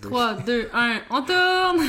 [0.00, 1.84] 3, 2, 1, on tourne!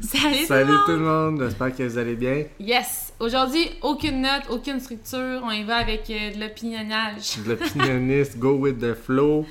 [0.00, 2.44] Salut, Salut tout le monde, j'espère que vous allez bien.
[2.60, 3.12] Yes!
[3.20, 7.36] Aujourd'hui, aucune note, aucune structure, on y va avec euh, de l'opinionnage.
[7.46, 9.44] Le pianiste, go with the flow.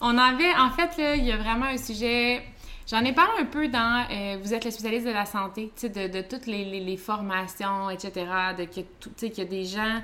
[0.00, 2.42] On avait, en fait, là, il y a vraiment un sujet.
[2.90, 6.08] J'en ai parlé un peu dans euh, Vous êtes le spécialiste de la santé, de,
[6.08, 8.10] de toutes les, les- les formations, etc.
[8.58, 10.02] De que tout- tu sais, qu'il y a des gens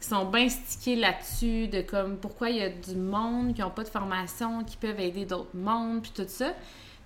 [0.00, 3.70] qui sont bien stickés là-dessus, de comme pourquoi il y a du monde qui n'ont
[3.70, 6.52] pas de formation, qui peuvent aider d'autres mondes, puis tout ça.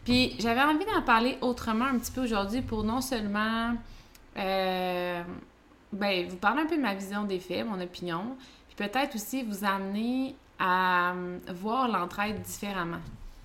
[0.04, 3.74] Puis j'avais envie d'en parler autrement un petit peu aujourd'hui pour non seulement
[4.36, 5.22] euh,
[5.92, 8.36] ben, vous parler un peu de ma vision des faits, mon opinion,
[8.68, 13.00] puis peut-être aussi vous amener à euh, voir l'entraide différemment.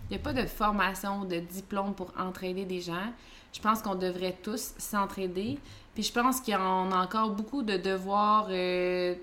[0.09, 3.11] Il n'y a pas de formation, de diplôme pour entraider des gens.
[3.52, 5.58] Je pense qu'on devrait tous s'entraider.
[5.94, 9.16] Puis je pense en a encore beaucoup de devoirs euh,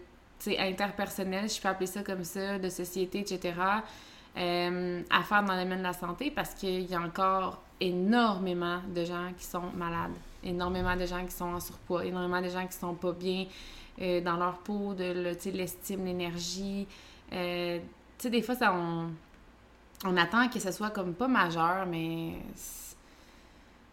[0.58, 3.54] interpersonnels, je peux appeler ça comme ça, de société, etc.,
[4.36, 8.80] euh, à faire dans le domaine de la santé parce qu'il y a encore énormément
[8.92, 12.66] de gens qui sont malades, énormément de gens qui sont en surpoids, énormément de gens
[12.66, 13.46] qui sont pas bien
[14.02, 16.86] euh, dans leur peau, de l'estime, l'énergie.
[17.32, 17.84] Euh, tu
[18.18, 19.10] sais, des fois, ça, on,
[20.04, 22.32] on attend que ce soit comme pas majeur, mais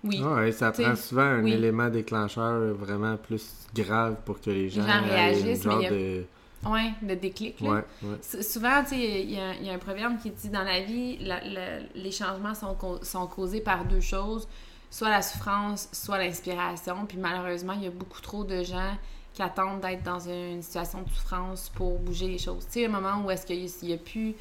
[0.04, 0.22] oui.
[0.24, 1.54] Ah ouais, ça T'sais, prend souvent un oui.
[1.54, 5.88] élément déclencheur vraiment plus grave pour que les gens, gens aient réagissent, une genre mais
[5.88, 6.24] a- de...
[6.68, 7.70] Ouais, le déclic, là.
[7.72, 8.44] Ouais, ouais.
[8.44, 11.80] Souvent, il y, a- y a un proverbe qui dit dans la vie, la- la-
[11.96, 14.48] les changements sont, sont causés par deux choses,
[14.92, 17.06] soit la souffrance, soit l'inspiration.
[17.08, 18.96] Puis malheureusement, il y a beaucoup trop de gens
[19.34, 22.66] qui attendent d'être dans une situation de souffrance pour bouger les choses.
[22.68, 24.36] Tu sais, un moment où est-ce qu'il n'y a plus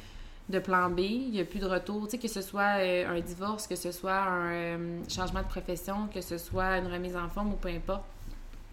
[0.51, 3.07] de plan B, il n'y a plus de retour, tu sais, que ce soit euh,
[3.17, 7.15] un divorce, que ce soit un euh, changement de profession, que ce soit une remise
[7.15, 8.03] en forme ou peu importe.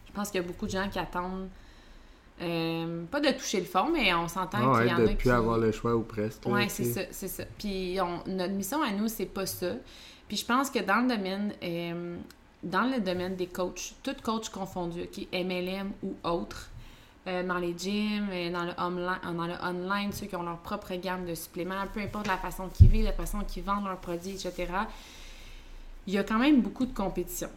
[0.08, 1.48] Je pense qu'il y a beaucoup de gens qui attendent,
[2.42, 5.06] euh, pas de toucher le fond, mais on s'entend ouais, qu'il y en de a
[5.08, 5.30] plus qui...
[5.30, 6.42] avoir le choix ou presque.
[6.46, 7.44] Oui, c'est ça, c'est ça.
[7.58, 9.72] Puis on- notre mission à nous, c'est pas ça.
[10.28, 11.52] Puis je pense que dans le domaine,
[12.62, 16.67] dans le domaine des coachs, tout coach confondu, OK, MLM ou autre,
[17.28, 20.58] euh, dans les gyms, euh, dans le, online, dans le online, ceux qui ont leur
[20.58, 23.98] propre gamme de suppléments, peu importe la façon qu'ils vivent, la façon qu'ils vendent leurs
[23.98, 24.66] produits, etc.,
[26.06, 27.50] il y a quand même beaucoup de compétition.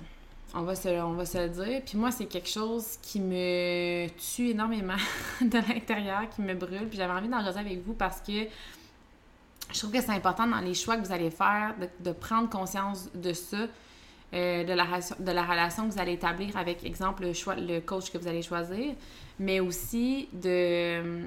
[0.53, 1.81] On va, se, on va se le dire.
[1.85, 4.97] Puis moi, c'est quelque chose qui me tue énormément
[5.41, 6.89] de l'intérieur, qui me brûle.
[6.89, 8.47] Puis j'avais envie d'en jaser avec vous parce que
[9.71, 12.49] je trouve que c'est important dans les choix que vous allez faire de, de prendre
[12.49, 13.67] conscience de ça,
[14.33, 18.41] euh, de, la, relation- que vous allez établir avec, exemple, le coach que vous allez
[18.41, 18.93] choisir,
[19.39, 21.23] mais aussi de,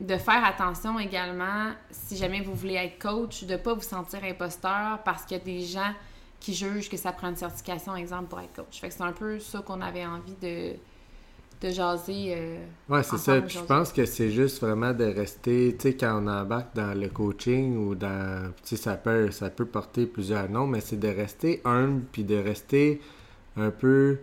[0.00, 4.22] de faire attention également, si jamais vous voulez être coach, de ne pas vous sentir
[4.24, 5.92] imposteur parce qu'il y a des gens
[6.40, 8.80] qui jugent que ça prend une certification, exemple, pour être coach.
[8.80, 10.74] Fait que c'est un peu ça qu'on avait envie de,
[11.62, 12.34] de jaser.
[12.36, 12.56] euh,
[12.88, 13.40] Ouais, c'est ça.
[13.40, 16.92] Puis je pense que c'est juste vraiment de rester, tu sais, quand on embarque dans
[16.98, 20.98] le coaching ou dans, tu sais, ça peut, ça peut porter plusieurs noms, mais c'est
[20.98, 23.00] de rester humble puis de rester
[23.56, 24.18] un peu,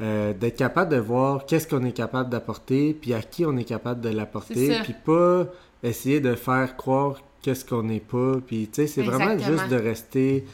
[0.00, 3.64] euh, d'être capable de voir qu'est-ce qu'on est capable d'apporter puis à qui on est
[3.64, 5.46] capable de l'apporter puis pas
[5.82, 9.76] essayer de faire croire qu'est-ce qu'on n'est pas puis tu sais, c'est vraiment juste de
[9.76, 10.44] rester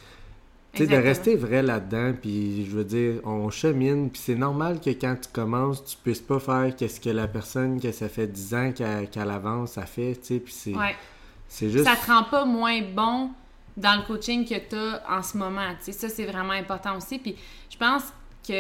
[0.73, 4.81] tu sais, de rester vrai là-dedans, puis je veux dire, on chemine, puis c'est normal
[4.81, 8.27] que quand tu commences, tu puisses pas faire qu'est-ce que la personne que ça fait
[8.27, 10.97] 10 ans qu'elle qu'elle avance, ça fait, tu sais, puis c'est Ouais.
[11.47, 11.85] c'est juste...
[11.85, 13.31] Ça te rend pas moins bon
[13.77, 15.69] dans le coaching que tu as en ce moment.
[15.79, 17.19] Tu sais, ça, c'est vraiment important aussi.
[17.19, 17.37] Puis
[17.71, 18.05] je pense
[18.47, 18.53] que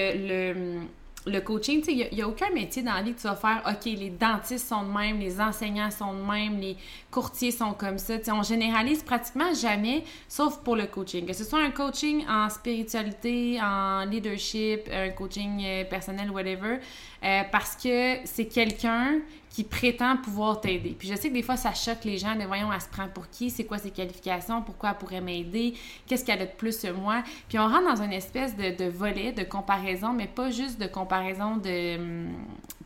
[0.52, 0.80] le,
[1.26, 3.84] le coaching, il n'y a, aucun métier dans la vie que tu vas faire, OK,
[3.84, 6.76] les dentistes sont de même, les enseignants sont de même, les
[7.10, 8.18] courtiers sont comme ça.
[8.18, 11.24] Tu sais, on généralise pratiquement jamais, sauf pour le coaching.
[11.24, 16.78] Que ce soit un coaching en spiritualité, en leadership, un coaching euh, personnel, whatever,
[17.22, 19.20] euh, parce que c'est quelqu'un
[19.52, 20.96] qui prétend pouvoir t'aider.
[20.99, 23.06] Puis je sais que des fois, ça choque les gens de voyons, elle se prend
[23.08, 25.75] pour qui, c'est quoi ses qualifications, pourquoi elle pourrait m'aider,
[26.06, 27.22] qu'est-ce qu'elle a de plus que moi?
[27.49, 30.87] Puis on rentre dans une espèce de, de volet de comparaison, mais pas juste de
[30.87, 32.32] comparaison de, hum,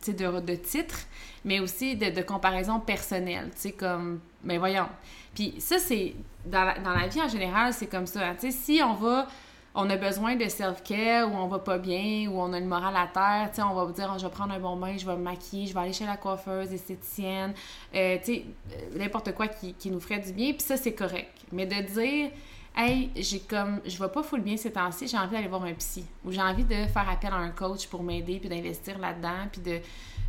[0.05, 0.99] de, de titres,
[1.45, 3.49] mais aussi de, de comparaison personnelle.
[3.55, 4.89] Tu sais, comme, mais voyons.
[5.33, 6.15] Puis ça, c'est,
[6.45, 8.27] dans la, dans la vie en général, c'est comme ça.
[8.27, 8.35] hein.
[8.37, 9.27] Tu sais, si on va
[9.79, 12.95] on a besoin de self-care, ou on va pas bien, ou on a le moral
[12.95, 14.97] à terre, tu sais, on va vous dire, Oh, je vais prendre un bon bain,
[14.97, 17.53] je vais me maquiller, je vais aller chez la coiffeuse, esthéticienne,
[17.93, 18.45] euh, tu sais,
[18.95, 21.31] n'importe quoi qui, qui nous ferait du bien, puis ça, c'est correct.
[21.51, 22.31] Mais de dire,
[22.75, 25.73] Hey, j'ai comme, je vais pas full bien ces temps-ci, j'ai envie d'aller voir un
[25.73, 26.05] psy.
[26.25, 29.61] Ou j'ai envie de faire appel à un coach pour m'aider, puis d'investir là-dedans, puis
[29.61, 29.79] de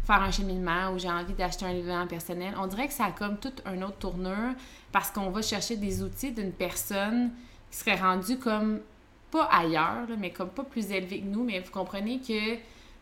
[0.05, 2.55] faire un cheminement, ou j'ai envie d'acheter un événement personnel.
[2.59, 4.55] On dirait que ça a comme toute une autre tournure
[4.93, 7.33] parce qu'on va chercher des outils d'une personne
[7.71, 8.81] qui serait rendue comme,
[9.31, 12.55] pas ailleurs, mais comme pas plus élevée que nous, mais vous comprenez que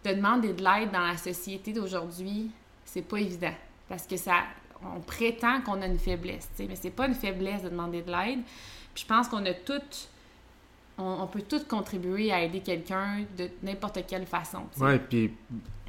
[0.08, 2.50] de demander de l'aide dans la société d'aujourd'hui,
[2.84, 3.55] c'est pas évident.
[3.88, 4.44] Parce que ça,
[4.82, 8.40] on prétend qu'on a une faiblesse, mais c'est pas une faiblesse de demander de l'aide
[8.96, 10.08] je pense qu'on a toutes
[10.99, 14.61] on, peut tous contribuer à aider quelqu'un de n'importe quelle façon.
[14.81, 15.31] Oui, puis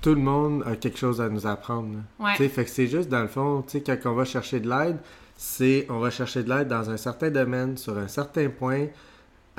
[0.01, 1.99] tout le monde a quelque chose à nous apprendre.
[2.19, 2.35] Ouais.
[2.35, 4.97] Fait que c'est juste, dans le fond, quand on va chercher de l'aide,
[5.37, 8.87] c'est on va chercher de l'aide dans un certain domaine, sur un certain point.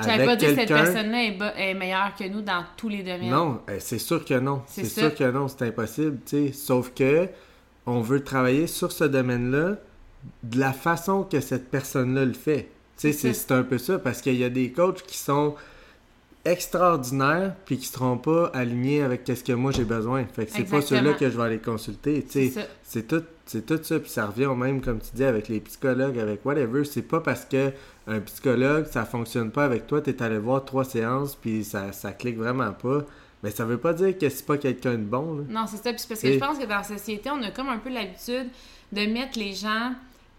[0.01, 1.25] Tu n'avais pas dit que cette personne-là
[1.57, 3.31] est, meilleure que nous dans tous les domaines.
[3.31, 4.63] Non, eh, c'est sûr que non.
[4.67, 6.19] C'est sûr que non, c'est impossible.
[6.53, 7.29] Sauf que
[7.87, 9.77] on veut travailler sur ce domaine-là
[10.43, 12.69] de la façon que cette personne-là le fait.
[12.97, 15.55] C'est un peu ça, parce qu'il y a des coachs qui sont
[16.45, 20.25] extraordinaires puis qui seront pas alignés avec ce que moi j'ai besoin.
[20.25, 22.25] Fait que c'est pas ceux-là que je vais aller consulter.
[22.83, 25.61] C'est tout, c'est tout ça puis ça revient au même comme tu dis avec les
[25.61, 26.85] psychologues, avec whatever.
[26.85, 27.73] C'est pas parce que
[28.09, 31.93] un psychologue ça fonctionne pas avec toi, tu es allé voir trois séances puis ça,
[31.93, 33.05] ça clique vraiment pas.
[33.43, 35.47] Mais ça veut pas dire que c'est pas quelqu'un de bon.
[35.49, 35.93] Non, c'est ça.
[35.93, 38.49] Puis parce que je pense que dans la société, on a comme un peu l'habitude
[38.91, 39.93] de mettre les gens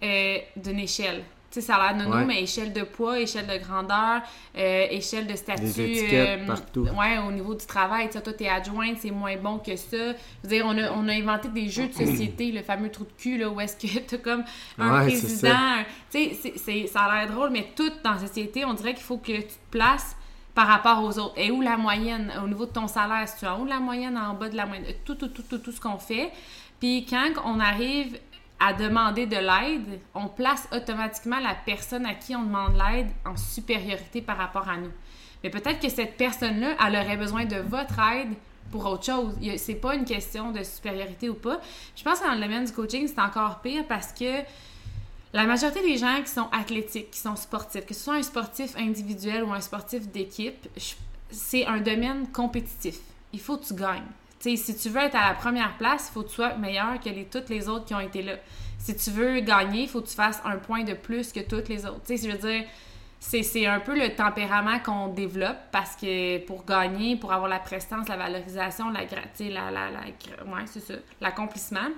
[0.03, 1.23] euh, d'une échelle.
[1.51, 4.21] Tu sais, ça a l'air nono, mais échelle de poids, échelle de grandeur,
[4.55, 5.63] euh, échelle de statut.
[5.63, 6.87] Des euh, partout.
[6.95, 8.07] Ouais, au niveau du travail.
[8.07, 9.97] Tu sais, toi, t'es adjointe, c'est moins bon que ça.
[9.97, 10.13] Je
[10.43, 13.21] veux dire, on a, on a inventé des jeux de société, le fameux trou de
[13.21, 14.43] cul, là, où est-ce que t'as comme
[14.77, 15.83] un président.
[16.11, 19.17] Tu sais, ça a l'air drôle, mais tout dans la société, on dirait qu'il faut
[19.17, 20.15] que tu te places
[20.53, 21.33] par rapport aux autres.
[21.37, 23.69] Et où la moyenne, au niveau de ton salaire, si tu es en haut de
[23.69, 26.31] la moyenne, en bas de la moyenne, tout, tout, tout, tout, tout ce qu'on fait.
[26.79, 28.19] Puis quand on arrive
[28.59, 33.37] à demander de l'aide, on place automatiquement la personne à qui on demande l'aide en
[33.37, 34.91] supériorité par rapport à nous.
[35.43, 38.33] Mais peut-être que cette personne-là, elle aurait besoin de votre aide
[38.71, 39.35] pour autre chose.
[39.57, 41.61] C'est pas une question de supériorité ou pas.
[41.95, 44.41] Je pense que dans le domaine du coaching, c'est encore pire parce que
[45.31, 48.75] la majorité des gens qui sont athlétiques, qui sont sportifs, que ce soit un sportif
[48.77, 50.67] individuel ou un sportif d'équipe,
[51.29, 52.99] c'est un domaine compétitif.
[53.31, 54.01] Il faut que tu gagnes
[54.39, 57.09] si tu veux être à la première place, il faut que tu sois meilleur que
[57.09, 58.33] les, toutes les autres qui ont été là.
[58.77, 61.67] Si tu veux gagner, il faut que tu fasses un point de plus que toutes
[61.67, 62.01] les autres.
[63.21, 68.07] C'est un peu le tempérament qu'on développe parce que pour gagner, pour avoir la prestance,
[68.07, 71.89] la valorisation, la, la, la, la ouais, c'est l'accomplissement,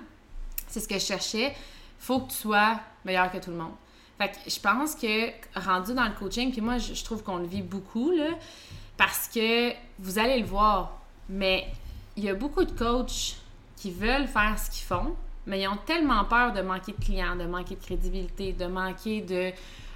[0.66, 1.54] c'est ce que je cherchais,
[2.00, 3.74] faut que tu sois meilleur que tout le monde.
[4.18, 7.36] Fait que je pense que rendu dans le coaching, puis moi, je, je trouve qu'on
[7.36, 8.30] le vit beaucoup, là,
[8.96, 11.66] parce que vous allez le voir, mais
[12.16, 13.36] il y a beaucoup de coachs
[13.76, 15.14] qui veulent faire ce qu'ils font,
[15.46, 19.20] mais ils ont tellement peur de manquer de clients, de manquer de crédibilité, de manquer
[19.22, 19.50] de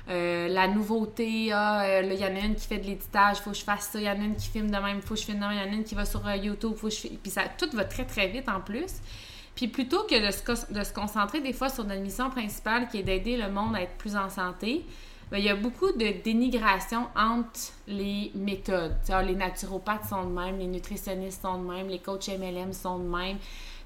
[0.09, 1.51] euh, la nouveauté.
[1.53, 3.65] Ah, euh, il y en a une qui fait de l'éditage, il faut que je
[3.65, 4.01] fasse ça.
[4.01, 5.45] Il y en a une qui filme de même, il faut que je filme de
[5.45, 5.53] même.
[5.53, 7.43] Il y en a une qui va sur euh, YouTube, faut que je Puis ça,
[7.59, 8.95] tout va très, très vite en plus.
[9.55, 12.99] Puis plutôt que de se, de se concentrer des fois sur notre mission principale qui
[12.99, 14.85] est d'aider le monde à être plus en santé,
[15.31, 18.94] ben, il y a beaucoup de dénigration entre les méthodes.
[19.25, 23.08] les naturopathes sont de même, les nutritionnistes sont de même, les coachs MLM sont de
[23.08, 23.38] même.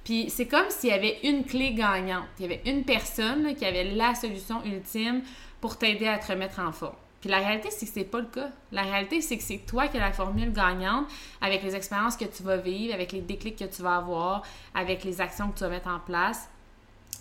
[0.04, 2.26] Puis c'est comme s'il y avait une clé gagnante.
[2.38, 5.22] Il y avait une personne qui avait la solution ultime
[5.60, 6.96] pour t'aider à te remettre en forme.
[7.20, 8.48] Puis la réalité, c'est que c'est pas le cas.
[8.72, 11.06] La réalité, c'est que c'est toi qui as la formule gagnante
[11.40, 14.42] avec les expériences que tu vas vivre, avec les déclics que tu vas avoir,
[14.74, 16.48] avec les actions que tu vas mettre en place.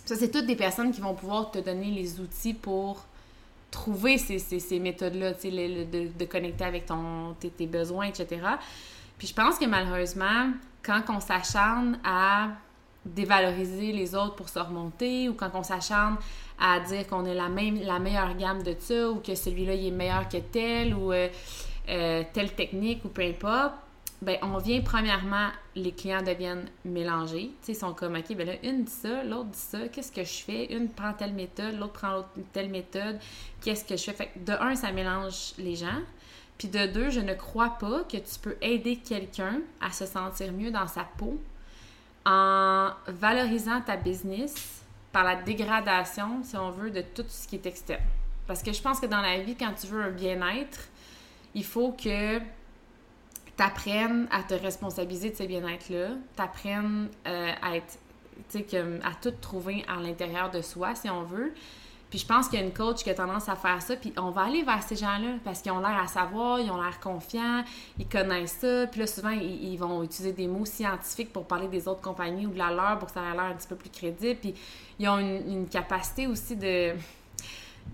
[0.06, 3.04] Ça, c'est toutes des personnes qui vont pouvoir te donner les outils pour
[3.70, 8.40] trouver ces, méthodes-là, de, de, connecter avec ton, tes, besoins, etc.
[9.18, 12.48] Puis je pense que malheureusement, quand on s'acharne à
[13.04, 16.16] dévaloriser les autres pour se remonter ou quand on s'acharne
[16.58, 20.28] à dire qu'on est la meilleure gamme de ça ou que celui-là il est meilleur
[20.28, 21.28] que tel ou euh,
[21.88, 23.74] euh, telle technique ou peu importe,
[24.22, 27.52] ben, on vient premièrement, les clients deviennent mélangés.
[27.66, 30.42] ils sont comme, OK, ben là, une dit ça, l'autre dit ça, qu'est-ce que je
[30.42, 30.66] fais?
[30.74, 33.18] Une prend telle méthode, l'autre prend telle méthode,
[33.62, 34.12] qu'est-ce que je fais?
[34.12, 36.00] Fait de un, ça mélange les gens.
[36.58, 40.52] Puis de deux, je ne crois pas que tu peux aider quelqu'un à se sentir
[40.52, 41.40] mieux dans sa peau
[42.26, 47.64] en valorisant ta business par la dégradation, si on veut, de tout ce qui est
[47.64, 48.02] externe.
[48.46, 50.88] Parce que je pense que dans la vie, quand tu veux un bien-être,
[51.54, 52.38] il faut que
[53.60, 57.98] t'apprennes à te responsabiliser de ce bien-être-là, t'apprennes euh, à être,
[59.04, 61.52] à tout trouver à l'intérieur de soi, si on veut.
[62.08, 64.14] Puis je pense qu'il y a une coach qui a tendance à faire ça, puis
[64.16, 66.98] on va aller vers ces gens-là parce qu'ils ont l'air à savoir, ils ont l'air
[67.00, 67.62] confiants,
[67.98, 68.86] ils connaissent ça.
[68.86, 72.52] Puis là, souvent, ils, vont utiliser des mots scientifiques pour parler des autres compagnies ou
[72.52, 74.40] de la leur pour que ça ait l'air un petit peu plus crédible.
[74.40, 74.54] Puis
[74.98, 76.94] ils ont une capacité aussi de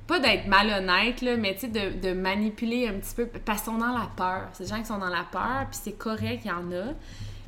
[0.07, 3.99] pas d'être malhonnête, là, mais de, de, manipuler un petit peu, parce qu'ils sont dans
[3.99, 4.49] la peur.
[4.53, 6.93] C'est des gens qui sont dans la peur, puis c'est correct, il y en a.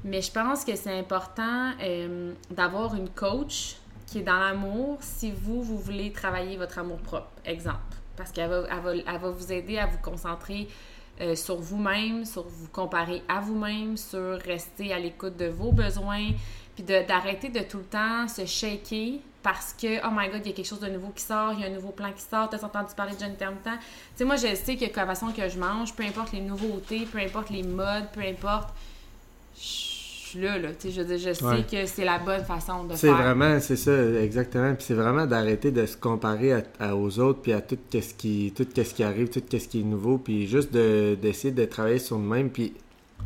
[0.04, 3.76] Mais je pense que c'est important euh, d'avoir une coach
[4.06, 7.78] qui est dans l'amour si vous, vous voulez travailler votre amour propre, exemple.
[8.16, 10.68] Parce qu'elle va, elle va, elle va vous aider à vous concentrer
[11.20, 16.28] euh, sur vous-même, sur vous comparer à vous-même, sur rester à l'écoute de vos besoins,
[16.78, 20.52] puis d'arrêter de, tout le temps se shaker parce que, oh my god, il y
[20.52, 22.48] a quelque chose de nouveau qui sort, il y a un nouveau plan qui sort,
[22.48, 23.52] t'as entendu parler de Jeune Temps.
[23.64, 23.70] Tu
[24.14, 27.18] sais, moi, je sais que la façon que je mange, peu importe les nouveautés, peu
[27.18, 28.68] importe les modes, peu importe,
[30.36, 30.68] là, là.
[30.84, 32.98] Je, je sais que c'est la bonne façon de faire.
[32.98, 34.74] C'est vraiment, c'est ça, exactement.
[34.74, 38.66] Puis c'est vraiment d'arrêter de se comparer aux autres, puis à tout ce qui, tout
[38.74, 42.50] ce qui arrive, tout ce qui est nouveau, puis juste d'essayer de, travailler sur nous-mêmes.
[42.50, 42.74] Puis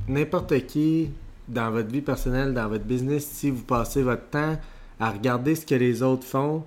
[0.08, 1.10] n'importe qui,
[1.48, 4.58] dans votre vie personnelle, dans votre business, si vous passez votre temps
[5.00, 6.64] à regarder ce que les autres font,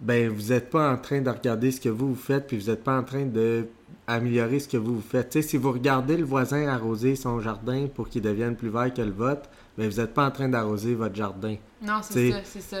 [0.00, 2.70] ben vous n'êtes pas en train de regarder ce que vous, vous faites, puis vous
[2.70, 3.66] n'êtes pas en train de
[4.06, 5.42] améliorer ce que vous, vous faites.
[5.42, 9.12] si vous regardez le voisin arroser son jardin pour qu'il devienne plus vert que le
[9.12, 11.56] vôtre, mais vous n'êtes pas en train d'arroser votre jardin.
[11.80, 12.78] Non, c'est ça, c'est ça.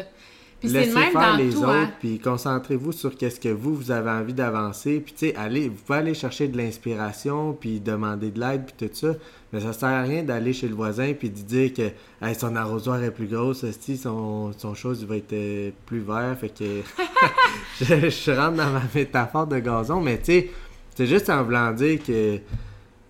[0.58, 1.90] Puis laissez même faire les autres, hein.
[1.98, 5.00] puis concentrez-vous sur qu'est-ce que vous, vous avez envie d'avancer.
[5.00, 8.88] Puis, tu sais, allez, vous pouvez aller chercher de l'inspiration, puis demander de l'aide, puis
[8.88, 9.14] tout ça.
[9.52, 11.90] Mais ça sert à rien d'aller chez le voisin, puis de dire que
[12.38, 16.36] son arrosoir est plus gros, son, son chose va être euh, plus vert.
[16.40, 16.80] Fait que
[17.80, 20.50] je, je rentre dans ma métaphore de gazon, mais tu sais,
[20.94, 22.40] c'est juste en voulant dire que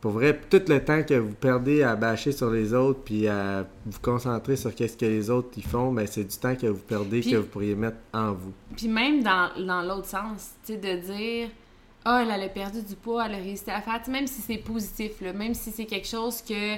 [0.02, 3.64] pour vrai, tout le temps que vous perdez à bâcher sur les autres puis à
[3.86, 6.82] vous concentrer sur qu'est-ce que les autres y font, ben c'est du temps que vous
[6.82, 8.52] perdez que vous pourriez mettre en vous.
[8.76, 11.50] Puis même dans, l'autre sens, tu sais, de dire
[12.04, 15.20] Ah, elle a perdu du poids, elle a réussi à faire, même si c'est positif,
[15.20, 16.76] même si c'est quelque chose que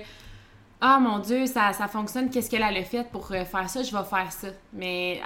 [0.87, 3.97] ah mon Dieu, ça, ça fonctionne, qu'est-ce qu'elle a fait pour euh, faire ça, je
[3.97, 4.49] vais faire ça.
[4.75, 5.19] Mais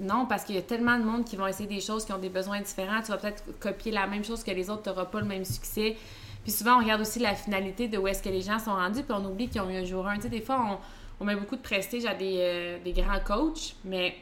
[0.00, 2.18] non, parce qu'il y a tellement de monde qui vont essayer des choses qui ont
[2.18, 3.00] des besoins différents.
[3.00, 5.44] Tu vas peut-être copier la même chose que les autres, tu n'auras pas le même
[5.44, 5.96] succès.
[6.42, 9.04] Puis souvent, on regarde aussi la finalité de où est-ce que les gens sont rendus,
[9.04, 10.16] puis on oublie qu'ils ont eu un jour un.
[10.16, 10.80] Tu sais, des fois,
[11.20, 14.16] on, met beaucoup de prestige à euh, des grands coachs, mais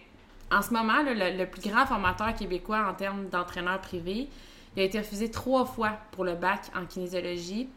[0.50, 4.28] en ce moment, le, plus grand formateur québécois en termes d'entraîneur privé,
[4.76, 7.68] il a été refusé trois fois pour le bac en kinésiologie.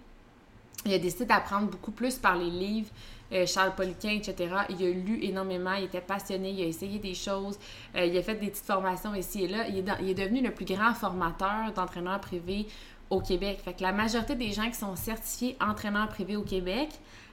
[0.85, 2.89] Il a décidé d'apprendre beaucoup plus par les livres,
[3.33, 4.53] euh, Charles Poliquin, etc.
[4.69, 7.57] Il a lu énormément, il était passionné, il a essayé des choses,
[7.95, 9.67] euh, il a fait des petites formations ici et là.
[9.67, 12.67] Il est, devenu le plus grand formateur d'entraîneurs privés
[13.09, 13.59] au Québec.
[13.63, 16.89] Fait la majorité des gens qui sont certifiés entraîneurs privés au Québec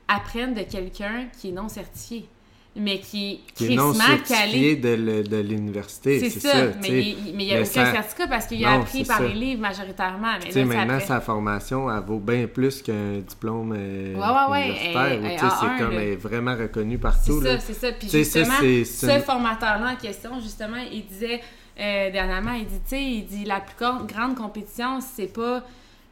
[0.08, 2.28] apprennent de quelqu'un qui est non certifié
[2.74, 6.30] mais qui, qui est non certifié de l'université.
[6.30, 9.60] C'est ça, mais, il n'y a aucun certificat parce qu'il a appris par les livres
[9.60, 10.32] majoritairement.
[10.42, 15.50] Mais là, maintenant, sa formation, elle vaut bien plus qu'un diplôme euh, universitaire.
[15.60, 17.42] c'est comme est vraiment reconnu partout.
[17.42, 17.92] C'est ça, c'est ça.
[17.92, 21.40] Puis justement, ce formateur-là en question, justement, il disait
[21.78, 25.62] euh, dernièrement, il dit, tu sais, il dit la plus grande compétition, c'est pas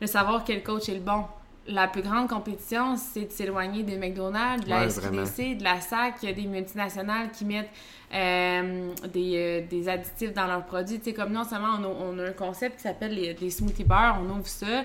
[0.01, 1.25] de savoir quel coach est le bon.
[1.71, 6.21] La plus grande compétition, c'est de s'éloigner des McDonald's, de la SQDC, de la SAC,
[6.21, 7.71] des multinationales qui mettent
[8.13, 10.99] euh, des, euh, des, additifs dans leurs produits.
[10.99, 14.21] Tu sais, comme nous, seulement, on a, un concept qui s'appelle les, les smoothie bars,
[14.21, 14.85] on ouvre ça.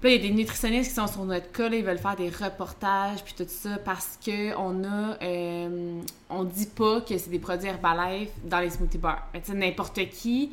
[0.00, 2.14] Puis là, il y a des nutritionnistes qui sont sur notre cas, ils veulent faire
[2.14, 5.16] des reportages, puis tout ça, parce que on a...
[5.22, 9.26] Euh, on dit pas que c'est des produits Herbalife dans les smoothie bars.
[9.34, 10.52] Mais tu sais, n'importe qui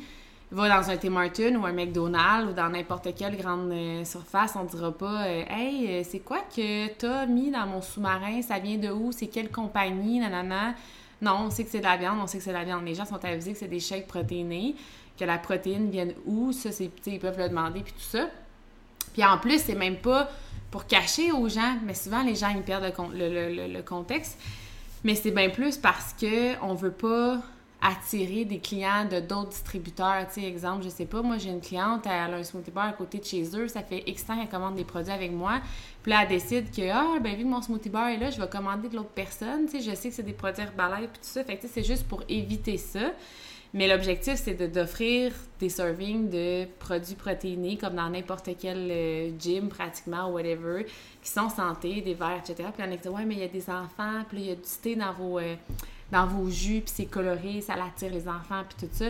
[0.54, 4.54] va dans un Tim Martin ou un McDonald's ou dans n'importe quelle grande euh, surface,
[4.56, 8.40] on dira pas euh, Hey, c'est quoi que t'as mis dans mon sous-marin?
[8.42, 9.12] Ça vient de où?
[9.12, 10.20] C'est quelle compagnie?
[10.20, 10.74] Nanana.
[11.20, 12.84] Non, on sait que c'est de la viande, on sait que c'est de la viande.
[12.84, 14.74] Les gens sont avisés que c'est des shakes protéinés,
[15.18, 16.52] que la protéine vient où?
[16.52, 18.28] Ça, c'est, ils peuvent le demander, puis tout ça.
[19.12, 20.28] Puis en plus, c'est même pas
[20.70, 24.38] pour cacher aux gens, mais souvent les gens ils perdent le, contexte.
[25.04, 27.40] Mais c'est bien plus parce que on veut pas
[27.84, 30.26] attirer des clients de d'autres distributeurs.
[30.32, 32.86] Tu sais, exemple, je sais pas, moi j'ai une cliente, elle a un smoothie bar
[32.86, 35.60] à côté de chez eux, ça fait X qu'elle commande des produits avec moi.
[36.02, 38.40] Puis là, elle décide que, ah, ben vu que mon smoothie bar est là, je
[38.40, 39.66] vais commander de l'autre personne.
[39.66, 41.44] Tu sais, je sais que c'est des produits Herbalife puis tout ça.
[41.44, 43.12] Fait que c'est juste pour éviter ça.
[43.74, 49.68] Mais l'objectif, c'est d'offrir des servings de produits protéinés comme dans n'importe quel euh, gym
[49.68, 50.86] pratiquement ou whatever,
[51.20, 52.68] qui sont santé, des verres, etc.
[52.72, 54.54] Puis on est dit, ouais, mais il y a des enfants, puis il y a
[54.54, 55.56] du thé dans vos, euh,
[56.12, 59.06] dans vos jus, puis c'est coloré, ça attire les enfants, puis tout ça.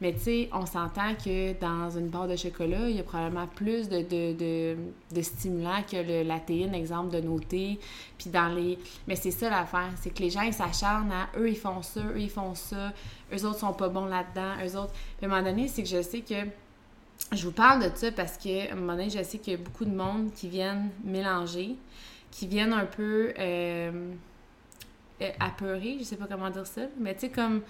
[0.00, 3.46] Mais tu sais, on s'entend que dans une barre de chocolat, il y a probablement
[3.46, 4.76] plus de, de,
[5.14, 7.78] de, stimulants que le, la théine, exemple, de noter.
[8.16, 8.78] Puis dans les...
[9.06, 12.00] Mais c'est ça l'affaire, c'est que les gens, ils s'acharnent à eux, ils font ça,
[12.00, 12.92] eux, ils font ça,
[13.30, 14.92] eux autres sont pas bons là-dedans, eux autres...
[15.18, 16.46] Puis à un moment donné, c'est que je sais que...
[17.32, 19.56] Je vous parle de ça parce que, à un moment donné, je sais qu'il y
[19.56, 21.76] a beaucoup de monde qui viennent mélanger,
[22.30, 24.12] qui viennent un peu euh,
[25.38, 27.62] apeurer, je sais pas comment dire ça, mais tu sais, comme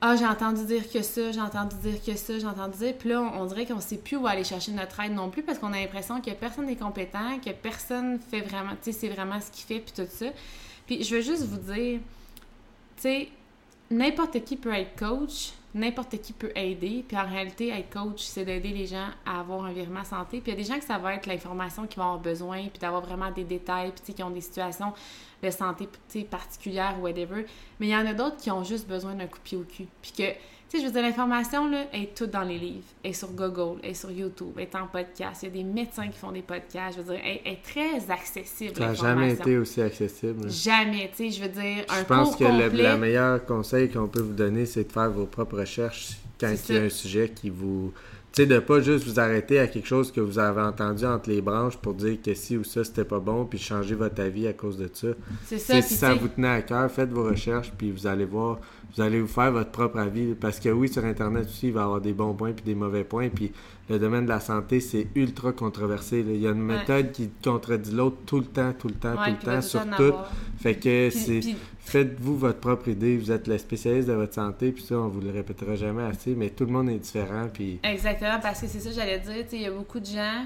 [0.00, 2.94] ah, j'ai entendu dire que ça, j'ai entendu dire que ça, j'ai entendu dire.
[2.96, 5.58] Puis là, on, dirait qu'on sait plus où aller chercher notre aide non plus parce
[5.58, 9.40] qu'on a l'impression que personne n'est compétent, que personne fait vraiment, tu sais, c'est vraiment
[9.40, 10.26] ce qu'il fait, puis tout ça.
[10.86, 11.98] Puis je veux juste vous dire,
[12.96, 13.28] tu sais,
[13.90, 17.04] n'importe qui peut être coach, n'importe qui peut aider.
[17.06, 20.40] Puis en réalité, être coach, c'est d'aider les gens à avoir un virement santé.
[20.40, 22.68] Puis il y a des gens que ça va être l'information qu'ils vont avoir besoin,
[22.68, 24.92] puis d'avoir vraiment des détails, puis qui ont des situations
[25.42, 25.88] de santé
[26.24, 27.46] particulières ou whatever.
[27.80, 29.64] Mais il y en a d'autres qui ont juste besoin d'un coup de pied au
[29.64, 29.86] cul.
[30.02, 30.32] Puis que
[30.68, 33.80] tu sais, je veux dire, l'information, là, est toute dans les livres, est sur Google,
[33.82, 35.42] est sur YouTube, est en podcast.
[35.42, 36.98] Il y a des médecins qui font des podcasts.
[36.98, 38.76] Je veux dire, elle est très accessible.
[38.76, 40.50] Ça n'a jamais été aussi accessible.
[40.50, 44.20] Jamais, tu sais, je veux dire, un Je pense que le, meilleur conseil qu'on peut
[44.20, 47.48] vous donner, c'est de faire vos propres recherches quand il y a un sujet qui
[47.48, 47.92] vous
[48.32, 51.30] tu sais, de pas juste vous arrêter à quelque chose que vous avez entendu entre
[51.30, 54.46] les branches pour dire que si ou ça c'était pas bon, puis changer votre avis
[54.46, 55.08] à cause de ça.
[55.46, 55.80] C'est ça.
[55.80, 58.58] Si ça vous tenait à cœur, faites vos recherches, puis vous allez voir,
[58.94, 60.34] vous allez vous faire votre propre avis.
[60.34, 62.74] Parce que oui, sur Internet aussi, il va y avoir des bons points puis des
[62.74, 63.28] mauvais points.
[63.28, 63.52] Puis
[63.88, 66.24] le domaine de la santé, c'est ultra controversé.
[66.26, 69.30] Il y a une méthode qui contredit l'autre tout le temps, tout le temps, tout
[69.30, 70.14] le temps, sur tout.
[70.58, 71.40] Fait que c'est
[71.80, 73.16] faites-vous votre propre idée.
[73.16, 76.34] Vous êtes le spécialiste de votre santé, puis ça, on vous le répétera jamais assez,
[76.34, 77.48] mais tout le monde est différent.
[77.52, 77.80] Puis...
[77.82, 79.46] Exactement, parce que c'est ça, j'allais dire.
[79.52, 80.44] Il y a beaucoup de gens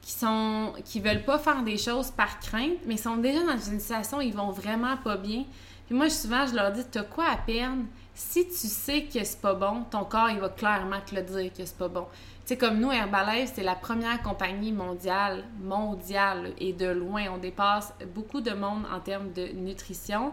[0.00, 3.80] qui sont qui veulent pas faire des choses par crainte, mais sont déjà dans une
[3.80, 5.44] situation où ils vont vraiment pas bien.
[5.86, 7.82] Puis moi, souvent, je leur dis, t'as quoi à perdre?
[8.14, 11.52] Si tu sais que c'est pas bon, ton corps, il va clairement te le dire
[11.52, 12.06] que c'est pas bon.
[12.44, 17.38] Tu sais, comme nous, Herbalife, c'est la première compagnie mondiale, mondiale, et de loin, on
[17.38, 20.32] dépasse beaucoup de monde en termes de nutrition.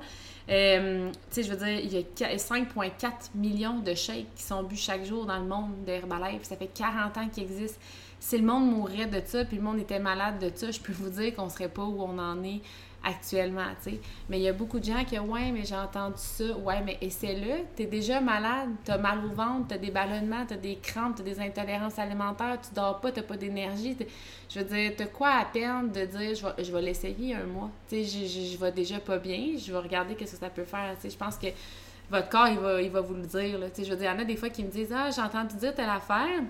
[0.50, 4.64] Euh, tu sais, je veux dire, il y a 5,4 millions de shakes qui sont
[4.64, 6.44] bu chaque jour dans le monde d'Herbalife.
[6.44, 7.80] Ça fait 40 ans qu'ils existent.
[8.20, 10.94] Si le monde mourrait de ça, puis le monde était malade de ça, je peux
[10.94, 12.62] vous dire qu'on serait pas où on en est
[13.04, 14.00] actuellement, tu sais.
[14.30, 16.98] Mais il y a beaucoup de gens qui ouais, mais j'ai entendu ça, ouais, mais
[17.02, 21.24] essaie-le, t'es déjà malade, t'as mal au ventre, t'as des ballonnements, t'as des crampes, t'as
[21.24, 23.98] des intolérances alimentaires, tu dors pas, t'as pas d'énergie.
[24.50, 27.46] Je veux dire, t'as quoi à peine de dire, je vais, je vais l'essayer un
[27.46, 30.50] mois, tu sais, je, je, vais déjà pas bien, je vais regarder qu'est-ce que ça
[30.50, 31.48] peut faire, tu je pense que
[32.10, 34.22] votre corps, il va, vous le dire, tu sais, je veux dire, il y en
[34.22, 36.42] a des fois qui me disent, ah, j'ai entendu dire telle affaire,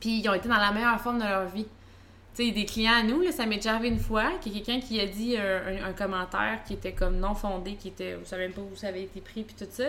[0.00, 1.66] puis ils ont été dans la meilleure forme de leur vie
[2.34, 4.64] sais, des clients à nous, là, ça m'est déjà arrivé une fois, qu'il y a
[4.64, 8.44] quelqu'un qui a dit un, commentaire qui était comme non fondé, qui était, vous savez
[8.44, 9.84] même pas où ça avait été pris, puis tout ça.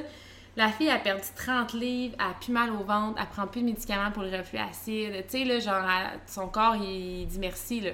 [0.55, 3.61] La fille a perdu 30 livres, elle a plus mal au ventre, elle prend plus
[3.61, 5.13] de médicaments pour le reflux acide.
[5.27, 5.83] Tu sais, là, genre,
[6.27, 7.91] son corps, il, dit merci, là.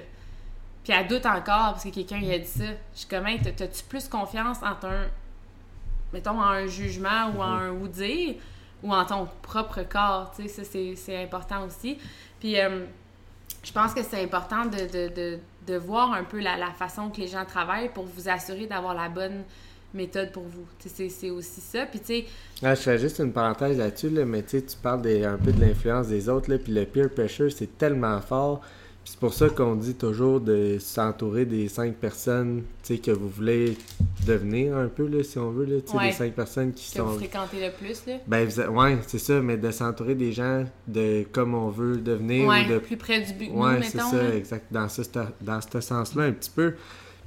[0.84, 2.64] Puis elle doute encore parce que quelqu'un lui a dit ça.
[2.94, 5.06] Je suis comme, t'as-tu plus confiance en un,
[6.12, 8.34] mettons, en un jugement ou en un ou dire,
[8.82, 11.98] ou en ton propre corps, tu sais, ça, c'est important aussi.
[12.40, 12.84] Puis, euh,
[13.62, 17.90] je pense que c'est important de, voir un peu la, façon que les gens travaillent
[17.90, 19.42] pour vous assurer d'avoir la bonne
[19.94, 20.66] méthode pour vous.
[20.78, 21.86] C'est aussi ça.
[21.86, 22.24] Puis, tu.
[22.62, 26.08] Ah, je fais juste une parenthèse là-dessus, là, mais tu parles un peu de l'influence
[26.08, 28.60] des autres, là, puis le peer pressure, c'est tellement fort
[29.04, 33.76] c'est pour ça qu'on dit toujours de s'entourer des cinq personnes que vous voulez
[34.26, 35.64] devenir un peu, là, si on veut.
[35.64, 37.06] Là, Les cinq personnes qui que sont.
[37.06, 38.06] vous fréquentez le plus.
[38.06, 38.18] Là.
[38.26, 42.46] Ben, ouais, c'est ça, mais de s'entourer des gens de comme on veut devenir.
[42.46, 42.78] Ouais, de...
[42.78, 43.50] plus près du but.
[43.52, 44.66] Ouais, c'est ça, exact.
[44.70, 45.02] Dans ce,
[45.40, 46.74] dans ce sens-là, un petit peu.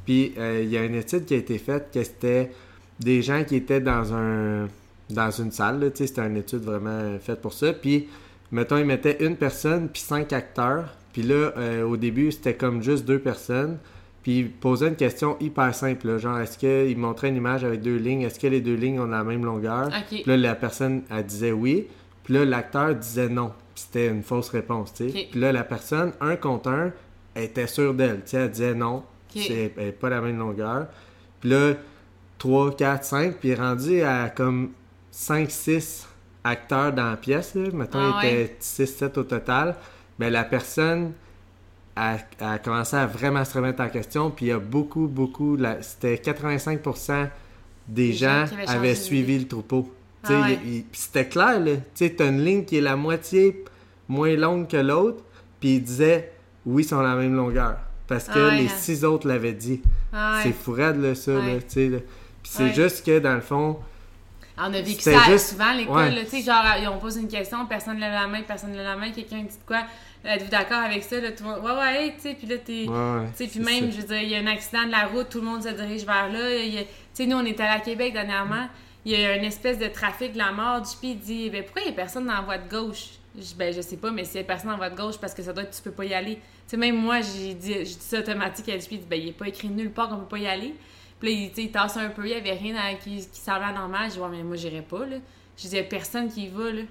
[0.05, 2.51] Puis, euh, il y a une étude qui a été faite que c'était
[2.99, 4.67] des gens qui étaient dans un
[5.09, 5.91] dans une salle.
[5.93, 7.73] C'était une étude vraiment faite pour ça.
[7.73, 8.07] Puis,
[8.51, 12.81] mettons, ils mettaient une personne puis cinq acteurs puis là, euh, au début, c'était comme
[12.81, 13.77] juste deux personnes.
[14.23, 17.97] Puis il posait une question hyper simple, genre est-ce qu'il montrait une image avec deux
[17.97, 19.89] lignes, est-ce que les deux lignes ont la même longueur?
[20.09, 21.87] Puis là, la personne, elle disait oui.
[22.23, 23.51] Puis là, l'acteur disait non.
[23.75, 25.27] C'était une fausse réponse, tu sais.
[25.29, 26.91] Puis là, la personne, un contre un,
[27.35, 28.21] était sûre d'elle.
[28.23, 29.03] Tu sais, elle disait non,
[29.35, 30.87] c'est pas la même longueur.
[31.41, 31.73] Puis là,
[32.37, 34.71] 3, 4, 5, puis rendu à comme
[35.11, 36.07] 5, 6
[36.43, 37.69] acteurs dans la pièce, là.
[37.73, 39.75] Mettons, ah il était 6, 7 au total
[40.19, 41.13] ben, la personne
[41.95, 42.17] a,
[42.59, 44.31] commencé à vraiment se remettre en question.
[44.31, 47.29] Puis il y a beaucoup, beaucoup, c'était 85%
[47.87, 49.93] des, gens, avaient suivi le troupeau.
[50.25, 50.47] Ah
[50.93, 51.75] c'était clair, là.
[51.95, 53.65] Tu sais, une ligne qui est la moitié
[54.07, 55.21] moins longue que l'autre,
[55.59, 56.31] puis il disait
[56.65, 57.77] oui, ils sont la même longueur.
[58.07, 58.75] Parce que ah les hein.
[58.77, 59.81] six autres l'avaient dit.
[60.13, 61.57] Ah c'est fourrade, là, ça, là.
[61.69, 61.99] Puis
[62.43, 63.79] c'est juste que, dans le fond,
[64.57, 66.13] on a vécu ça souvent à l'école.
[66.25, 68.85] Tu sais, genre, on pose une question, personne ne lève la main, personne ne lève
[68.85, 69.83] la main, quelqu'un dit quoi.
[70.25, 71.19] Êtes-vous d'accord avec ça?
[71.19, 72.87] Là, tout le monde, ouais, ouais, tu sais, puis là, t'es.
[72.87, 75.07] Ouais, tu sais, puis même, je veux dire, il y a un accident de la
[75.07, 76.39] route, tout le monde se dirige vers là.
[76.59, 78.67] Tu sais, nous, on est allé à Québec dernièrement,
[79.05, 80.83] il y a une espèce de trafic de la mort.
[80.83, 83.07] JP, il dit, ben, pourquoi il n'y a personne dans la voie de gauche?
[83.37, 85.17] Je, ben, je sais pas, mais s'il y a personne dans la voie de gauche,
[85.19, 86.35] parce que ça doit être, tu peux pas y aller.
[86.35, 89.25] Tu sais, même moi, j'ai dit, dit ça automatique à JP, il dit, ben, il
[89.25, 90.73] n'est pas écrit nulle part qu'on peut pas y aller.
[91.19, 94.09] Puis là, il, il tasse un peu, il n'y avait rien qui, qui semblait normal.
[94.09, 95.17] Je dis, ouais, mais moi, j'irais pas, là.
[95.57, 96.83] Je dis, il y a personne qui y va, là.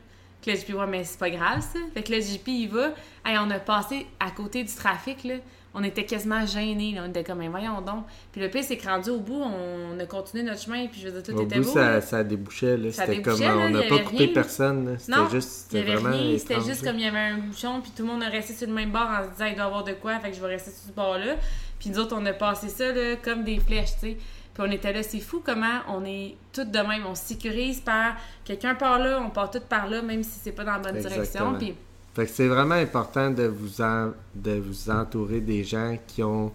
[0.43, 1.79] Puis là, JP, ouais, mais c'est pas grave, ça.
[1.95, 2.89] Fait que là, JP, il va.
[3.25, 5.35] Hey, on a passé à côté du trafic, là.
[5.75, 7.05] On était quasiment gênés, là.
[7.07, 8.05] On était comme, mais voyons donc.
[8.31, 11.09] Puis le pire, c'est que rendu au bout, on a continué notre chemin, puis je
[11.09, 11.73] veux dire, tout Au était bout, beau.
[11.73, 12.01] ça, là.
[12.01, 12.77] ça débouchait.
[12.77, 12.93] Là.
[12.93, 14.35] C'était comme, là, on n'a pas coupé rien.
[14.35, 14.97] personne.
[14.99, 18.09] C'était juste, c'était vraiment c'était juste comme il y avait un bouchon, puis tout le
[18.09, 19.93] monde a resté sur le même bord en se disant il doit y avoir de
[19.93, 21.37] quoi, fait que je vais rester sur ce bord-là.
[21.79, 24.17] Puis nous autres, on a passé ça là, comme des flèches, tu sais.
[24.55, 27.05] Puis on était là, c'est fou comment on est toutes de même.
[27.07, 30.53] On se sécurise par quelqu'un part là, on part toutes par là, même si c'est
[30.53, 31.55] pas dans la bonne direction.
[31.59, 31.75] Puis
[32.15, 36.53] Fait que c'est vraiment important de vous, en- de vous entourer des gens qui ont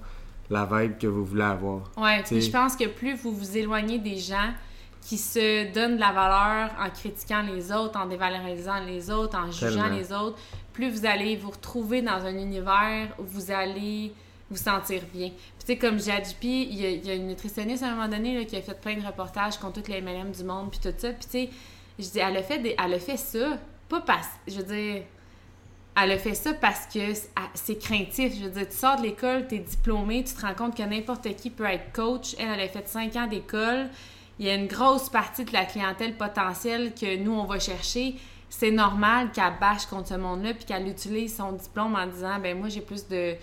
[0.50, 1.82] la vibe que vous voulez avoir.
[1.98, 4.52] Ouais, puis je pense que plus vous vous éloignez des gens
[5.02, 9.50] qui se donnent de la valeur en critiquant les autres, en dévalorisant les autres, en
[9.52, 9.90] jugeant Tellement.
[9.98, 10.38] les autres,
[10.74, 14.14] plus vous allez vous retrouver dans un univers où vous allez
[14.50, 15.30] vous sentir bien.
[15.30, 17.96] Puis tu sais, comme JP, il y, a, il y a une nutritionniste à un
[17.96, 20.80] moment donné qui a fait plein de reportages contre toutes les MLM du monde, puis
[20.80, 21.10] tout ça.
[21.10, 21.50] Puis tu sais,
[22.00, 23.58] je dis, elle a fait, des, elle a fait ça,
[23.90, 24.28] pas parce...
[24.48, 25.04] Je veux dire...
[26.00, 27.00] Elle a fait ça parce que
[27.56, 28.36] c'est- craintif.
[28.38, 30.84] Je veux dire, tu sors de l'école, tu es diplômé, tu te rends compte que
[30.84, 32.36] n'importe qui peut être coach.
[32.38, 33.90] Elle, elle a fait cinq ans d'école.
[34.38, 38.14] Il y a une grosse partie de la clientèle potentielle que nous, on va chercher.
[38.48, 42.56] C'est normal qu'elle bâche contre ce monde-là puis qu'elle utilise son diplôme en disant ben
[42.56, 43.34] moi, j'ai plus de,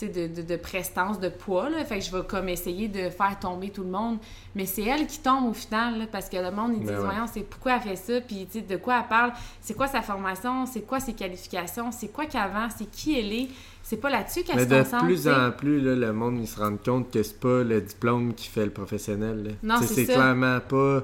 [0.00, 1.70] de, de, de prestance, de poids.
[1.70, 4.18] Là, fait que je vais comme essayer de faire tomber tout le monde.
[4.54, 6.98] Mais c'est elle qui tombe au final là, parce que le monde, ils disent Ben
[6.98, 7.04] ouais.
[7.04, 10.66] voyons, c'est pourquoi elle fait ça, puis de quoi elle parle, c'est quoi sa formation,
[10.66, 13.48] c'est quoi ses qualifications, c'est quoi qu'avant, c'est qui elle est.
[13.84, 15.04] C'est pas là-dessus qu'elle Mais se de concentre.
[15.04, 15.34] plus tu sais.
[15.34, 18.48] en plus, là, le monde il se rend compte que c'est pas le diplôme qui
[18.48, 19.42] fait le professionnel.
[19.44, 19.50] là.
[19.62, 20.14] Non, c'est c'est ça.
[20.14, 21.02] clairement pas.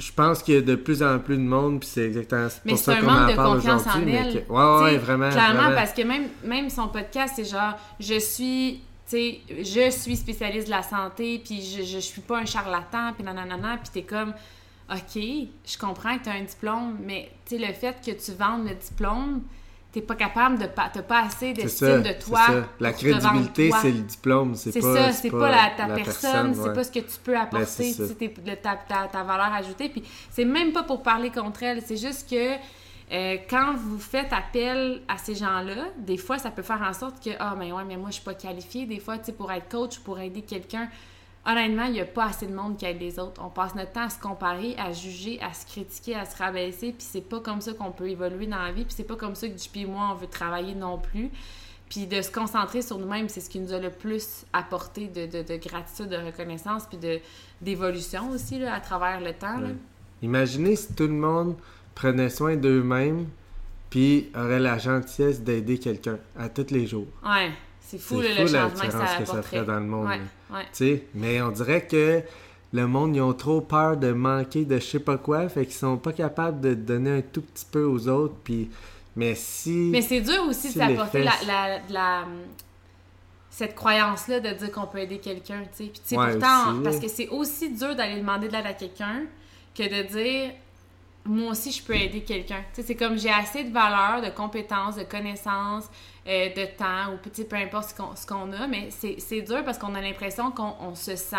[0.00, 2.72] Je pense qu'il y a de plus en plus de monde, puis c'est exactement Mais
[2.72, 4.12] pour c'est ça un qu'on manque en de parle confiance en aujourd'hui.
[4.12, 4.44] mais elle.
[4.46, 5.28] que- Ouais, ouais, T'sais, vraiment.
[5.30, 5.76] Clairement, vraiment.
[5.76, 10.66] parce que même, même son podcast, c'est genre, je suis, tu sais, je suis spécialiste
[10.66, 14.32] de la santé, puis je, je suis pas un charlatan, puis nanana, puis t'es comme,
[14.90, 18.74] OK, je comprends que t'as un diplôme, mais tu le fait que tu vendes le
[18.74, 19.42] diplôme,
[19.92, 22.40] t'es pas capable de, pas t'as pas assez d'estime de toi.
[22.46, 22.68] ça.
[22.78, 24.94] La crédibilité, c'est le diplôme, c'est C'est pas.
[24.94, 26.72] ça, c'est pas, la, ta personne, c'est ouais.
[26.72, 29.88] pas ce que tu peux apporter, sais, tes- le- ta, ta, ta valeur ajoutée.
[29.88, 32.54] Puis c'est même pas pour parler contre elle, c'est juste que
[33.12, 37.20] euh, quand vous faites appel à ces gens-là, des fois, ça peut faire en sorte
[37.24, 38.86] que, ah, mais ouais, mais moi, je suis pas qualifiée.
[38.86, 40.88] Des fois, tu sais, pour être coach, pour aider quelqu'un,
[41.46, 43.40] honnêtement, il y a pas assez de monde qui aide les autres.
[43.44, 46.92] On passe notre temps à se comparer, à juger, à se critiquer, à se rabaisser,
[46.92, 49.34] puis c'est pas comme ça qu'on peut évoluer dans la vie, puis c'est pas comme
[49.34, 51.30] ça que JP et moi, on veut travailler non plus.
[51.88, 55.26] Puis de se concentrer sur nous-mêmes, c'est ce qui nous a le plus apporté de,
[55.26, 56.98] de, de gratitude, de reconnaissance, puis
[57.60, 59.58] d'évolution aussi là, à travers le temps.
[59.60, 59.74] Ouais.
[60.22, 61.56] Imaginez si tout le monde
[61.96, 63.26] prenait soin d'eux-mêmes,
[63.88, 67.08] puis aurait la gentillesse d'aider quelqu'un à tous les jours.
[67.24, 67.50] Ouais,
[67.90, 69.86] c'est fou, là, fou le la changement que différence ça que ça ferait dans le
[69.86, 70.08] monde.
[70.08, 71.06] Ouais, ouais.
[71.14, 72.22] Mais on dirait que
[72.72, 75.74] le monde, ils ont trop peur de manquer de je sais pas quoi, fait qu'ils
[75.74, 78.70] sont pas capables de donner un tout petit peu aux autres, puis...
[79.16, 79.88] Mais si...
[79.90, 82.24] Mais c'est dur aussi de Si les s'apporter la,
[83.50, 85.90] cette croyance-là de dire qu'on peut aider quelqu'un, tu sais.
[85.90, 88.66] Puis, tu sais, Ouais, pourtant, aussi, parce que c'est aussi dur d'aller demander de l'aide
[88.66, 89.24] à quelqu'un
[89.74, 90.52] que de dire
[91.24, 92.62] moi aussi, je peux aider quelqu'un.
[92.72, 95.88] Tu sais, c'est comme j'ai assez de valeur, de compétences, de connaissances,
[96.26, 99.94] euh, de temps, ou peu importe ce qu'on, qu'on a, mais c'est, dur parce qu'on
[99.94, 101.36] a l'impression qu'on on se sent,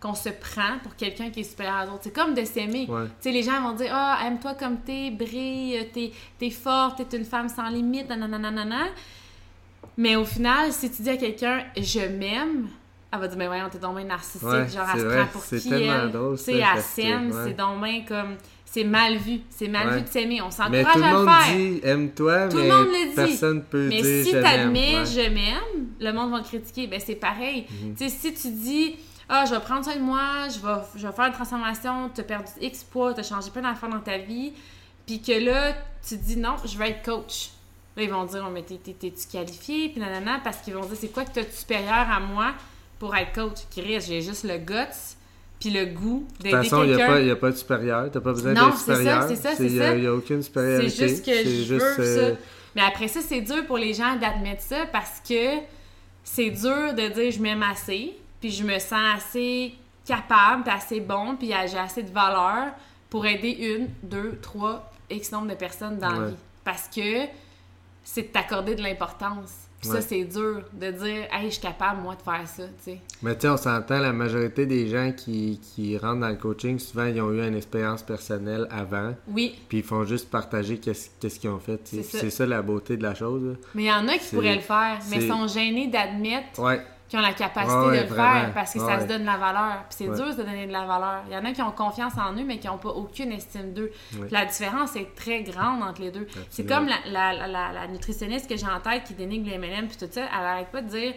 [0.00, 2.02] qu'on se prend pour quelqu'un qui est supérieur aux autres.
[2.04, 2.86] C'est comme de s'aimer.
[2.88, 3.06] Ouais.
[3.06, 7.16] Tu sais, les gens vont dire Ah, aime-toi comme t'es, brille, t'es, t'es forte, t'es
[7.16, 8.88] une femme sans limite, nanana.
[9.96, 12.68] Mais au final, si tu dis à quelqu'un Je m'aime,
[13.12, 15.26] elle va dire Mais voyons, t'es donc bien narcissique, Ouais, genre, elle se vrai, prend
[15.26, 16.10] pour c'est qui elle?
[16.10, 18.36] Tu sais, elle s'aime, c'est donc bien comme.
[18.72, 19.40] C'est mal vu.
[19.50, 19.96] C'est mal Ouais.
[19.98, 20.40] vu de s'aimer.
[20.40, 21.56] On s'encourage tout le à le monde faire.
[21.56, 23.14] dit aime-toi, Tout le mais monde le dit.
[23.14, 24.98] personne peut Mais dire si je t'admets.
[25.00, 25.04] Ouais.
[25.06, 26.86] je m'aime, le monde va te critiquer.
[26.86, 27.66] Ben c'est pareil.
[27.82, 27.94] Mhm.
[27.96, 28.96] Tu si tu dis
[29.28, 32.20] ah, je vais prendre soin de moi, je vais, je vais faire une transformation, tu
[32.22, 34.52] as perdu X poids, tu as changé plein d'affaires dans ta vie,
[35.06, 35.74] puis que là,
[36.06, 37.50] tu dis non, je veux être coach.
[37.96, 39.90] Là, ils vont dire, oh, mais t'es- t'es- t'es-tu qualifié?
[39.90, 42.52] Puis nanana, parce qu'ils vont dire, c'est quoi que tu as de supérieur à moi
[42.98, 43.58] pour être coach?
[43.70, 44.74] Chris, j'ai juste le guts,
[45.62, 47.32] puis le goût De d'aider toute façon, il n'y a, quelqu'un.
[47.32, 48.10] a pas de supérieur.
[48.10, 49.24] Tu pas besoin Non, d'être c'est ça, supérieur.
[49.28, 49.88] c'est ça, c'est Il n'y ça.
[49.90, 50.88] a, a aucune supériorité.
[50.90, 52.40] C'est juste que je juste, veux euh, ça.
[52.74, 55.58] Mais après ça, c'est dur pour les gens d'admettre ça parce que
[56.24, 61.00] c'est dur de dire je m'aime assez, puis je me sens assez capable, puis assez
[61.00, 62.72] bon, puis j'ai assez de valeur
[63.08, 66.34] pour aider une, deux, trois, X nombre de personnes dans la vie.
[66.64, 67.26] Parce que
[68.02, 69.52] c'est de t'accorder de l'importance.
[69.82, 69.96] Puis Ouais.
[70.00, 72.98] ça, c'est dur de dire hey, je suis capable, moi, de faire ça, tu sais.
[73.20, 76.78] Mais tu sais, on s'entend, la majorité des gens qui, qui rentrent dans le coaching,
[76.78, 81.10] souvent, ils ont eu une expérience personnelle avant, Oui, puis ils font juste partager qu'est-ce
[81.20, 81.80] qu'est-ce qu'ils ont fait.
[81.84, 82.46] C'est ça.
[82.46, 83.42] La beauté de la chose.
[83.42, 83.52] là.
[83.74, 86.80] mais il y en a qui pourraient le faire, mais c'est- sont gênés d'admettre Ouais,
[87.12, 88.32] qui ont la capacité Ouais, de le vraiment.
[88.40, 89.84] faire parce que ça se donne de la valeur.
[89.90, 90.16] Puis c'est Ouais.
[90.16, 91.22] dur de donner de la valeur.
[91.26, 93.74] Il y en a qui ont confiance en eux, mais qui n'ont pas aucune estime
[93.74, 93.92] d'eux.
[94.30, 96.26] La différence est très grande entre les deux.
[96.48, 96.94] C'est comme la,
[97.34, 100.22] la, la, la nutritionniste que j'ai en tête qui dénigre les M&M puis tout ça.
[100.22, 101.12] Elle arrête pas de dire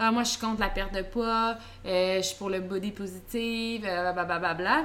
[0.00, 1.54] ah, moi, je suis contre la perte de poids,
[1.86, 4.82] euh, je suis pour le body positive, euh, blablabla.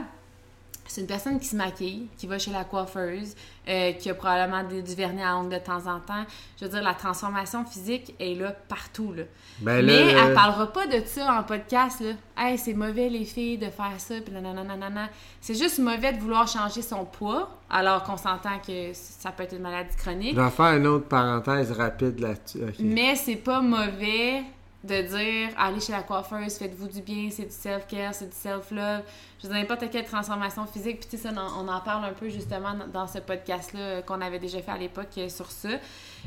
[0.94, 3.34] C'est une personne qui se maquille, qui va chez la coiffeuse,
[3.70, 6.26] euh, qui a probablement des- du vernis à ongles de temps en temps.
[6.60, 9.14] Je veux dire, la transformation physique est là partout.
[9.14, 9.24] Là.
[9.62, 12.02] Ben Mais là, elle parlera pas de ça en podcast.
[12.02, 12.12] Là.
[12.38, 15.08] Hey, c'est mauvais les filles de faire ça, puis nanana, nanana.
[15.40, 19.54] C'est juste mauvais de vouloir changer son poids, alors qu'on s'entend que ça peut être
[19.56, 20.36] une maladie chronique.
[20.36, 22.60] Je vais faire une autre parenthèse rapide là-dessus.
[22.82, 24.44] Mais c'est pas mauvais
[24.84, 29.04] de dire allez chez la coiffeuse, faites-vous du bien, c'est du self-care, c'est du self-love.
[29.42, 31.02] Je veux n'importe quelle transformation physique.
[31.02, 34.40] Puis, tu sais, on en parle un peu justement dans- ce podcast-là euh, qu'on avait
[34.40, 35.70] déjà fait à l'époque euh, sur ça.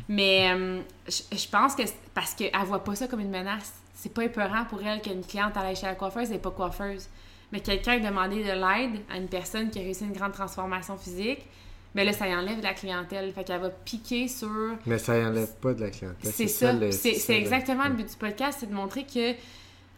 [0.08, 1.82] Mais euh, je pense que
[2.14, 3.72] parce qu'elle voit pas ça comme une menace.
[3.94, 7.06] C'est pas épeurant pour elle qu'une cliente aille chez la coiffeuse et pas coiffeuse.
[7.52, 10.96] Mais quelqu'un a demandé de l'aide à une personne qui a réussi une grande transformation
[10.96, 11.46] physique,
[11.94, 13.32] mais là, ça y enlève de la clientèle.
[13.32, 14.48] Fait qu'elle va piquer sur
[14.86, 16.32] Mais ça enlève pas de la clientèle.
[16.32, 16.72] c'est ça.
[16.90, 19.34] C'est ça, c'est le- exactement le but du podcast, c'est de montrer que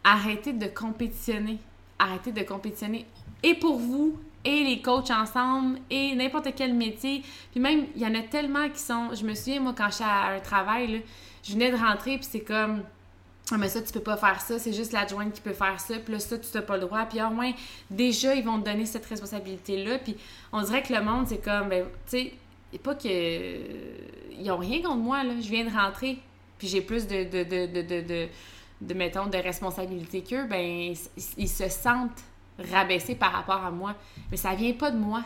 [0.03, 1.57] arrêtez de compétitionner.
[1.99, 3.05] Arrêtez de compétitionner.
[3.43, 7.23] Et pour vous, et les coachs ensemble, et n'importe quel métier.
[7.51, 9.09] Puis même, il y en a tellement qui sont...
[9.13, 10.97] Je me souviens, moi, quand j'étais à un travail, là,
[11.43, 12.83] je venais de rentrer, puis c'est comme...
[13.51, 15.95] Ah, mais ça, tu peux pas faire ça, c'est juste l'adjointe qui peut faire ça,
[15.99, 17.05] puis là, ça, tu n'as pas le droit.
[17.05, 17.51] Puis au moins,
[17.89, 19.99] déjà, ils vont te donner cette responsabilité-là.
[19.99, 20.17] Puis
[20.51, 22.33] on dirait que le monde, c'est comme, ben, tu sais,
[22.73, 23.07] et pas que.
[23.07, 25.33] Ils ont rien contre moi, là.
[25.39, 26.19] Je viens de rentrer,
[26.57, 28.27] puis j'ai plus de, de, de, de, de,
[28.81, 30.97] de, mettons, de responsabilité qu'eux, ben, ils,
[31.37, 32.21] ils se sentent
[32.71, 33.95] rabaissés par rapport à moi.
[34.29, 35.23] Mais ça vient pas de moi.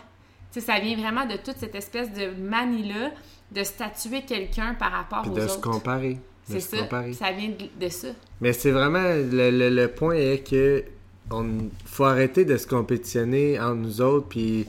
[0.54, 3.12] Tu sais, ça vient vraiment de toute cette espèce de manie-là
[3.52, 5.62] de statuer quelqu'un par rapport Puis aux de se autres.
[5.62, 6.20] comparer.
[6.60, 6.84] C'est ça.
[6.84, 7.14] comparer.
[7.14, 8.08] Ça vient de, de ça.
[8.42, 10.84] Mais c'est vraiment le, le- le point est que
[11.30, 11.46] on
[11.86, 14.66] faut arrêter de se compétitionner entre nous autres puis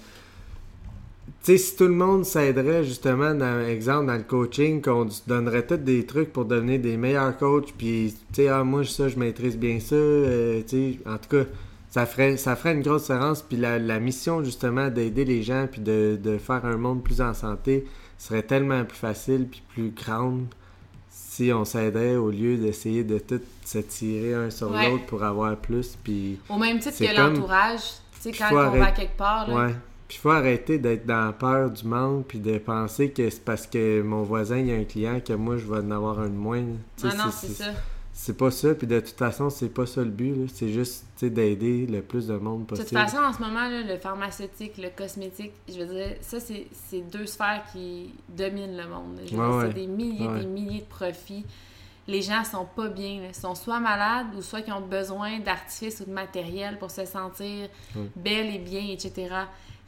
[1.44, 5.66] tu sais si tout le monde s'aiderait justement dans exemple dans le coaching qu'on donnerait
[5.66, 9.16] tous des trucs pour devenir des meilleurs coachs puis tu sais ah moi ça je
[9.18, 11.44] maîtrise bien ça euh, tu sais en tout cas
[11.90, 15.66] ça ferait ça ferait une grosse différence puis la, la mission justement d'aider les gens
[15.70, 17.86] puis de, de faire un monde plus en santé
[18.18, 20.46] serait tellement plus facile puis plus grande
[21.34, 24.90] si on s'aidait au lieu d'essayer de tout se tirer un sur Ouais.
[24.90, 27.80] l'autre pour avoir plus puis Au même titre que comme- l'entourage.
[28.22, 29.74] Tu sais, quand on va quelque part, là, ouais
[30.08, 33.66] puis faut arrêter d'être dans la peur du manque puis de penser que c'est parce
[33.66, 36.28] que mon voisin il y a un client que moi je vais en avoir un
[36.28, 36.60] de moins
[36.98, 37.70] Tu sais, Ah non, c'est ça.
[38.24, 41.86] C'est pas ça puis de toute façon c'est pas ça le but c'est juste d'aider
[41.88, 44.90] le plus de monde De possible toute façon, en ce moment, là, le pharmaceutique, le
[44.90, 49.20] cosmétique, je veux dire, ça, c'est c'est deux sphères qui dominent le monde.
[49.26, 49.64] Je Ouais, ouais.
[49.68, 50.40] C'est des milliers Ouais.
[50.40, 51.44] des milliers de profits.
[52.08, 53.20] Les gens sont pas bien.
[53.22, 53.28] là.
[53.28, 57.04] Ils sont soit malades ou soit qui ont besoin d'artifices ou de matériel pour se
[57.04, 57.68] sentir
[58.16, 59.12] belle et bien, etc.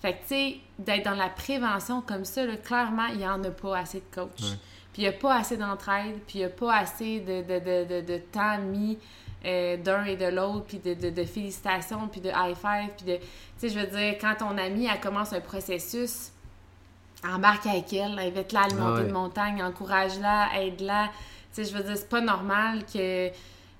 [0.00, 3.42] Fait que, tu sais, d'être dans la prévention comme ça, là, clairement, il y en
[3.42, 4.56] a pas assez de coachs.
[4.94, 7.58] Puis il n'y a pas assez d'entraide, puis il n'y a pas assez de, de,
[7.58, 8.96] de, de, de temps mis
[9.44, 13.04] euh, d'un et de l'autre, puis de, de, de félicitations, puis de high five, puis
[13.04, 13.16] de...
[13.16, 13.22] Tu
[13.58, 16.30] sais, je veux dire, quand ton ami, elle commence un processus,
[17.28, 19.08] embarque avec elle, invite-la à Ah monter ouais.
[19.08, 21.10] une montagne, encourage-la, aide-la.
[21.52, 23.30] Tu sais, je veux dire, c'est pas normal que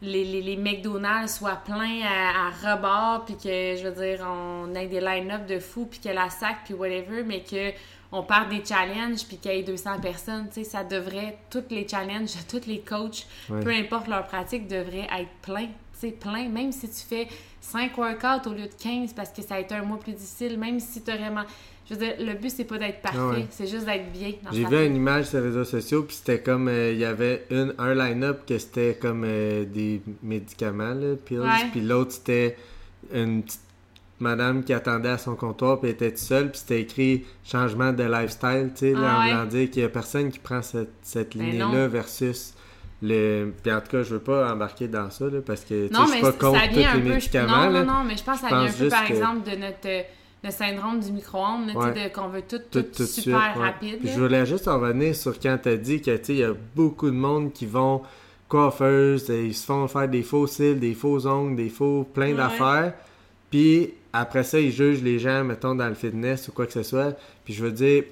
[0.02, 4.74] les, les, les McDonald's soient pleins à, à rebord, puis que, je veux dire, on
[4.74, 7.70] ait des line-up de fous, puis que la sac, puis whatever, mais que
[8.16, 10.46] on part des challenges, puis qu'il y ait 200 personnes.
[10.48, 13.60] Tu sais, ça devrait, tous les challenges, tous les coachs, Ouais.
[13.60, 15.68] peu importe leur pratique, devraient être pleins.
[16.00, 16.48] Tu sais, plein.
[16.48, 17.28] Même si tu fais
[17.60, 20.58] 5 workouts au lieu de 15 parce que ça a été un mois plus difficile,
[20.58, 21.42] même si tu as vraiment...
[21.88, 23.46] Je veux dire, le but, c'est pas d'être parfait, Ah ouais.
[23.50, 26.68] c'est juste d'être bien J'ai vu une image sur les réseaux sociaux, puis c'était comme,
[26.68, 31.42] euh, il y avait une, un line-up que c'était comme euh, des médicaments, là, pills,
[31.72, 32.56] puis l'autre c'était
[33.12, 33.60] une petite
[34.20, 38.04] madame qui attendait à son comptoir, puis était toute seule, puis c'était écrit changement de
[38.04, 39.32] lifestyle, tu sais, là, Ah en ouais.
[39.32, 41.88] voulant dire qu'il y a personne qui prend cette, cette Ben lignée-là non.
[41.88, 42.54] versus
[43.02, 43.50] le...
[43.62, 46.12] Puis en tout cas, je veux pas embarquer dans ça, là, parce que, Non, je
[46.12, 47.08] suis pas contre tous les peu...
[47.08, 47.84] médicaments, non, là.
[47.84, 49.86] non, non, mais je pense que ça vient un peu, par que- exemple, de notre
[49.86, 50.02] euh,
[50.44, 52.12] le syndrome du micro-ondes, là, Ouais.
[52.14, 53.66] qu'on veut tout, tout, tout, tout de super suite, ouais.
[53.66, 53.98] rapide.
[53.98, 54.14] Puis là.
[54.14, 56.44] je voulais juste en revenir sur quand tu as dit que tu sais, il y
[56.44, 58.02] a beaucoup de monde qui vont
[58.48, 62.92] coiffeuses, ils se font faire des faux cils, des faux ongles, des faux plein d'affaires.
[63.50, 66.84] Puis après ça, ils jugent les gens, mettons, dans le fitness ou quoi que ce
[66.84, 67.18] soit.
[67.44, 68.04] Puis je veux dire,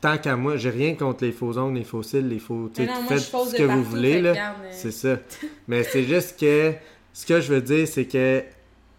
[0.00, 2.68] tant qu'à moi, j'ai rien contre les faux ongles, les faux cils, les faux.
[2.74, 4.32] tu sais, Mais non, moi, faites je pose ce que vous voulez, là.
[4.32, 5.16] regarde, C'est ça.
[5.68, 6.72] Mais c'est juste que
[7.12, 8.42] ce que je veux dire, c'est que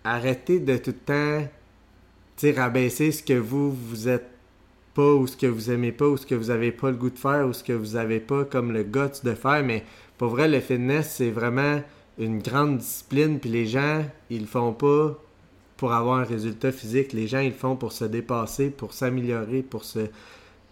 [0.06, 1.48] arrêtez de tout le temps
[2.38, 4.30] tu sais, rabaisser ce que vous, vous êtes
[4.94, 7.10] pas ou ce que vous aimez pas ou ce que vous avez pas le goût
[7.10, 9.62] de faire ou ce que vous avez pas comme le guts de faire.
[9.62, 9.84] Mais
[10.18, 11.82] pour vrai, le fitness, c'est vraiment
[12.18, 15.20] une grande discipline, puis les gens, ils le font pas
[15.78, 17.14] pour avoir un résultat physique.
[17.14, 20.00] Les gens, ils le font pour se dépasser, pour s'améliorer, pour se...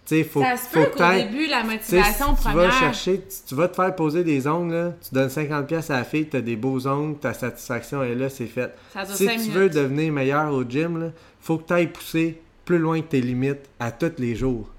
[0.05, 3.67] sais, faut, ça se peut qu'au début, la motivation si Tu vas chercher, tu vas
[3.67, 6.41] te faire poser des ongles, là, tu donnes 50 pièces à la fille, tu as
[6.41, 8.73] des beaux ongles, ta satisfaction est là, c'est fait.
[9.05, 11.11] si tu veux devenir meilleur au gym, il
[11.41, 14.69] faut que tu ailles pousser plus loin que tes limites à tous les jours.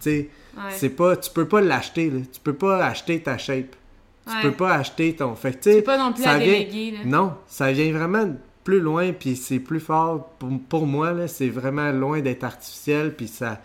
[0.00, 0.28] Tu sais,
[0.70, 3.76] c'est pas, tu peux pas l'acheter, tu peux pas acheter ta shape.
[4.26, 5.34] Tu peux pas acheter ton.
[5.34, 9.36] Fait tu peux pas non plus ça déléguer, Non, ça vient vraiment plus loin, puis
[9.36, 10.30] c'est plus fort.
[10.38, 13.60] Pour, pour moi, là, c'est vraiment loin d'être artificiel, puis ça...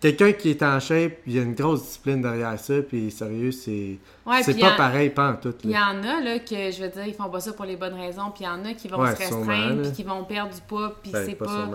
[0.00, 3.52] Quelqu'un qui est en shape, il y a une grosse discipline derrière ça, puis sérieux,
[3.52, 3.98] c'est
[4.42, 5.54] c'est pas pareil, pas en tout.
[5.62, 7.76] Il y en a, là, que je veux dire, ils font pas ça pour les
[7.76, 10.54] bonnes raisons, puis il y en a qui vont se restreindre, puis qui vont perdre
[10.54, 11.68] du poids, puis ben, c'est pas,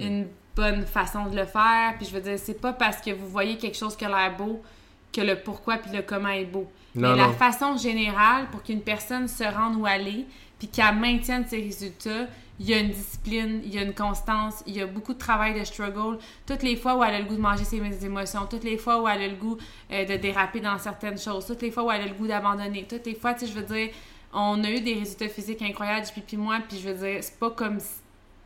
[0.00, 3.28] une bonne façon de le faire, puis je veux dire, c'est pas parce que vous
[3.28, 4.60] voyez quelque chose qui a l'air beau
[5.12, 6.66] que le pourquoi puis le comment est beau.
[6.96, 10.26] Mais la façon générale pour qu'une personne se rende où aller,
[10.60, 12.28] puis qu'elle maintienne ses résultats,
[12.60, 15.18] il y a une discipline, il y a une constance, il y a beaucoup de
[15.18, 16.18] travail de struggle.
[16.46, 19.00] Toutes les fois où elle a le goût de manger ses émotions, toutes les fois
[19.00, 19.56] où elle a le goût
[19.90, 22.86] euh, de déraper dans certaines choses, toutes les fois où elle a le goût d'abandonner,
[22.86, 23.88] toutes les fois, tu sais, je veux dire,
[24.34, 27.38] on a eu des résultats physiques incroyables, puis, puis moi, puis je veux dire, c'est
[27.38, 27.94] pas comme si...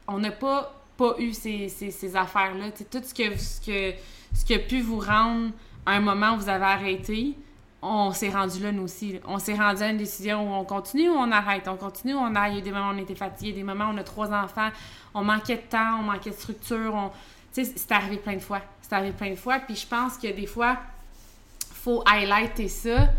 [0.06, 2.70] On n'a pas, pas eu ces, ces, affaires-là.
[2.70, 3.96] Tu sais, tout ce que, ce, que,
[4.32, 5.50] ce qui a pu vous rendre
[5.86, 7.34] à un moment où vous avez arrêté,
[7.84, 9.20] on s'est rendu là, nous aussi.
[9.26, 11.68] On s'est rendu à une décision où on continue ou on arrête?
[11.68, 12.52] On continue ou on arrête?
[12.52, 14.32] Il y a des moments où on était fatigué, des moments où on a trois
[14.32, 14.70] enfants,
[15.12, 17.12] on manquait de temps, on manquait de structure.
[17.52, 18.62] Tu sais, c'est arrivé plein de fois.
[18.80, 19.58] C'est arrivé plein de fois.
[19.58, 20.78] Puis je pense que des fois,
[21.72, 23.10] faut highlighter ça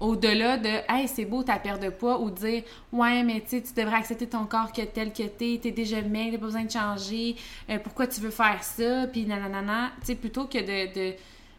[0.00, 3.74] au-delà de Hey, c'est beau ta perte de poids ou dire Ouais, mais tu tu
[3.74, 6.70] devrais accepter ton corps que tel que t'es, t'es déjà bien, t'as pas besoin de
[6.70, 7.36] changer,
[7.68, 9.92] euh, pourquoi tu veux faire ça, puis nanana.
[10.00, 11.14] Tu sais, plutôt que de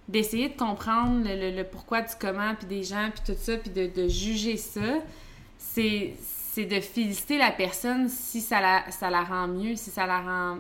[0.08, 4.08] d'essayer de comprendre le, pourquoi du comment, puis des gens, puis tout ça, puis de,
[4.08, 5.00] juger ça,
[5.58, 6.14] c'est,
[6.58, 10.58] de féliciter la personne si ça la, ça la rend mieux, si ça la rend,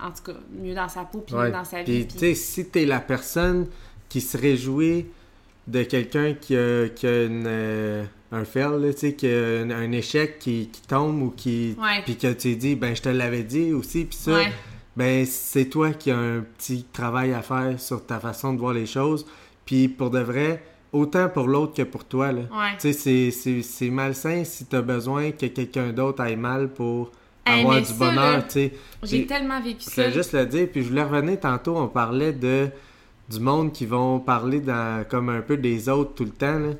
[0.00, 2.04] en tout cas, mieux dans sa peau, puis mieux dans sa vie.
[2.04, 3.68] Puis, tu sais, si t'es la personne
[4.08, 5.06] qui se réjouit
[5.66, 10.38] de quelqu'un qui a, qui a euh, un fail, tu sais, qui a un, échec
[10.38, 11.76] qui, qui, tombe ou qui...
[12.04, 14.40] Puis que tu dis, ben, je te l'avais dit aussi, puis ça
[14.98, 18.72] ben c'est toi qui as un petit travail à faire sur ta façon de voir
[18.72, 19.24] les choses.
[19.64, 20.60] Puis pour de vrai,
[20.92, 22.32] autant pour l'autre que pour toi.
[22.32, 22.42] Là.
[22.80, 23.30] Tu sais,
[23.62, 27.12] c'est malsain si tu as besoin que quelqu'un d'autre aille mal pour
[27.46, 28.44] avoir du bonheur.
[29.04, 30.10] J'ai tellement vécu ça.
[30.10, 30.66] Je juste le dire.
[30.68, 32.68] Puis je voulais revenir tantôt, on parlait de
[33.30, 36.58] du monde qui vont parler dans, comme un peu des autres tout le temps.
[36.58, 36.70] Là.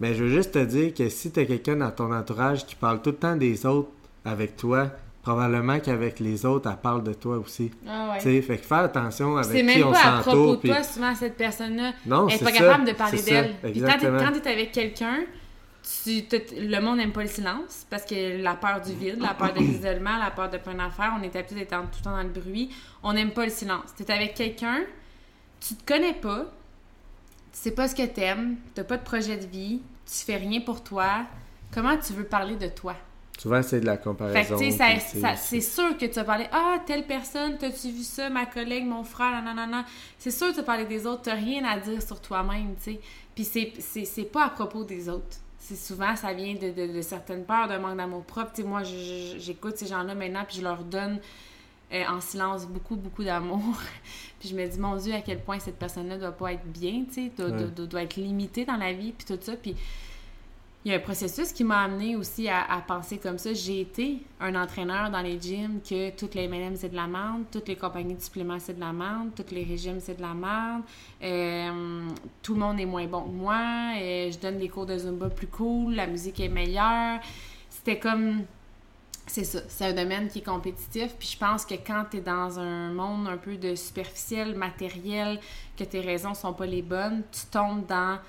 [0.00, 2.74] Mais je veux juste te dire que si tu as quelqu'un dans ton entourage qui
[2.74, 3.90] parle tout le temps des autres
[4.24, 4.92] avec toi,
[5.26, 7.72] probablement qu'avec les autres, elle parle de toi aussi.
[7.84, 8.42] Ah ouais.
[8.42, 9.98] fait que faire attention avec qui on s'entoure.
[9.98, 11.94] C'est même pas à propos de toi, souvent, cette personne-là.
[12.06, 13.54] Non, Elle n'est pas capable de parler d'elle.
[13.60, 15.24] Puis quand tu es avec quelqu'un,
[16.06, 19.58] le monde n'aime pas le silence parce que la peur du vide, la peur de
[19.58, 22.28] l'isolement, la peur de plein d'affaires, on est habitué d'être tout le temps dans le
[22.28, 22.70] bruit.
[23.02, 23.94] On n'aime pas le silence.
[23.96, 24.82] Tu es avec quelqu'un,
[25.60, 26.44] tu te connais pas,
[27.52, 30.60] tu sais pas ce que t'aimes, t'as pas de projet de vie, tu fais rien
[30.60, 31.26] pour toi.
[31.74, 32.94] Comment tu veux parler de toi?
[33.38, 34.56] Souvent, c'est de la comparaison.
[35.36, 39.04] c'est sûr que tu as parlé Ah, telle personne, t'as-tu vu ça, ma collègue, mon
[39.04, 39.84] frère, nanana.
[40.18, 42.92] C'est sûr que tu as parlé des autres, tu rien à dire sur toi-même, tu
[42.92, 43.00] sais.
[43.34, 43.44] Puis
[44.04, 45.36] c'est pas à propos des autres.
[45.58, 48.52] C'est souvent, ça vient de, certaines peurs, d'un manque d'amour propre.
[48.54, 51.18] Tu sais, moi, j'écoute ces gens-là maintenant, puis je leur donne
[51.92, 53.76] euh, en silence beaucoup, beaucoup d'amour.
[54.40, 57.04] puis je me dis, mon Dieu, à quel point cette personne-là doit pas être bien,
[57.08, 59.56] tu sais, doit, doit, doit, être limitée dans la vie, puis tout ça.
[59.56, 59.74] Puis
[60.86, 63.52] il y a un processus qui m'a amené aussi à, penser comme ça.
[63.52, 67.42] J'ai été un entraîneur dans les gyms que toutes les M&M c'est de la merde,
[67.50, 70.32] toutes les compagnies de suppléments c'est de la merde, tous les régimes c'est de la
[70.32, 70.82] merde,
[71.24, 72.08] euh,
[72.40, 75.28] tout le monde est moins bon que moi, euh, je donne des cours de Zumba
[75.28, 77.18] plus cool, la musique est meilleure.
[77.68, 78.44] C'était comme
[79.26, 81.16] c'est ça, c'est un domaine qui est compétitif.
[81.18, 85.40] Puis je pense que quand tu es dans un monde un peu de superficiel, matériel,
[85.76, 88.20] que tes raisons sont pas les bonnes, tu tombes dans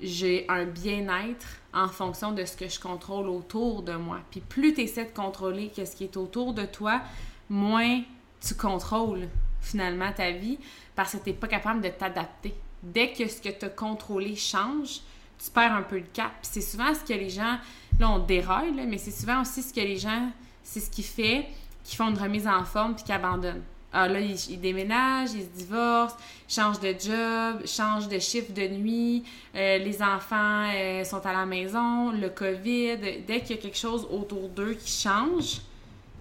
[0.00, 1.46] j'ai un bien-être
[1.76, 4.18] en fonction de ce que je contrôle autour de moi.
[4.30, 7.02] Puis plus tu essaies de contrôler ce qui est autour de toi,
[7.50, 8.00] moins
[8.40, 9.28] tu contrôles
[9.60, 10.58] finalement ta vie
[10.94, 12.54] parce que tu n'es pas capable de t'adapter.
[12.82, 15.00] Dès que ce que tu as contrôlé change,
[15.38, 16.32] tu perds un peu le cap.
[16.40, 17.58] c'est souvent ce que les gens,
[18.00, 20.30] là on déraille, mais c'est souvent aussi ce que les gens,
[20.62, 21.46] c'est ce qui fait
[21.84, 23.62] qu'ils font une remise en forme puis qu'ils abandonnent.
[23.92, 26.16] Ah, là, ils, déménagent, ils se divorcent,
[26.48, 29.24] changent de job, changent de chiffre de nuit,
[29.54, 32.96] euh, les enfants euh, sont à la maison, le COVID.
[33.26, 35.60] Dès qu'il y a quelque chose autour d'eux qui change,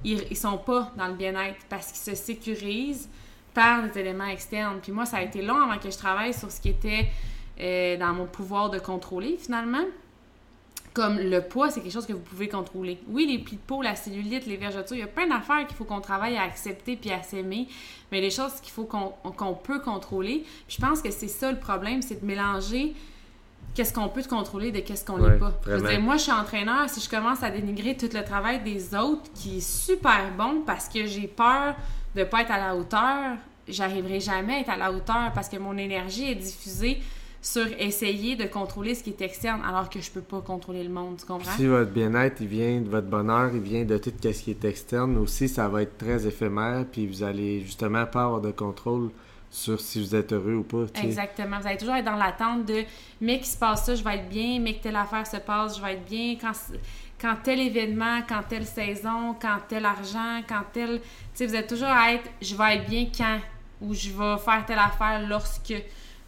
[0.03, 3.09] ils, ils sont pas dans le bien-être parce qu'ils se sécurisent
[3.53, 4.79] par des éléments externes.
[4.81, 7.07] Puis moi, ça a été long avant que je travaille sur ce qui était
[7.59, 9.85] euh, dans mon pouvoir de contrôler finalement.
[10.95, 12.97] Comme le poids, c'est quelque chose que vous pouvez contrôler.
[13.09, 15.75] Oui, les plis de peau, la cellulite, les vergetures, il y a plein d'affaires qu'il
[15.75, 17.67] faut qu'on travaille à accepter puis à s'aimer,
[18.11, 20.45] mais les choses qu'il faut qu'on peut contrôler.
[20.67, 22.95] Puis je pense que c'est ça le problème, c'est de mélanger
[23.73, 25.59] qu'est-ce qu'on peut contrôler de qu'est-ce qu'on n'est pas.
[25.99, 29.57] moi, je suis entraîneur, si je commence à dénigrer tout le travail des autres, qui
[29.57, 31.75] est super bon parce que j'ai peur
[32.15, 33.35] de pas être à la hauteur,
[33.67, 37.01] j'arriverai jamais à être à la hauteur parce que mon énergie est diffusée
[37.45, 40.89] sur essayer de contrôler ce qui est externe alors que je peux pas contrôler le
[40.89, 41.51] monde, tu comprends?
[41.51, 44.65] Si votre bien-être, il vient de votre bonheur, il vient de tout ce qui est
[44.65, 49.11] externe aussi, ça va être très éphémère, puis vous allez justement pas avoir de contrôle
[49.51, 50.85] sur si vous êtes heureux ou pas.
[51.03, 51.59] Exactement.
[51.59, 52.83] Vous allez toujours être dans l'attente de
[53.21, 55.77] mais qu'il se passe ça, je vais être bien, mais que telle affaire se passe,
[55.77, 56.37] je vais être bien.
[56.41, 56.53] Quand,
[57.21, 60.99] quand tel événement, quand telle saison, quand tel argent, quand tel.
[60.99, 63.37] Tu sais, vous êtes toujours à être je vais être bien quand
[63.81, 65.75] ou je vais faire telle affaire lorsque.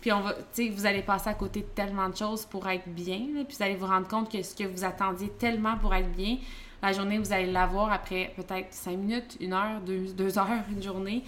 [0.02, 0.36] Puis on va,
[0.72, 3.20] vous allez passer à côté de tellement de choses pour être bien.
[3.48, 6.38] puis vous allez vous rendre compte que ce que vous attendiez tellement pour être bien,
[6.82, 10.84] la journée, vous allez l'avoir après peut-être cinq minutes, une heure, deux, deux, heures, une
[10.84, 11.24] journée.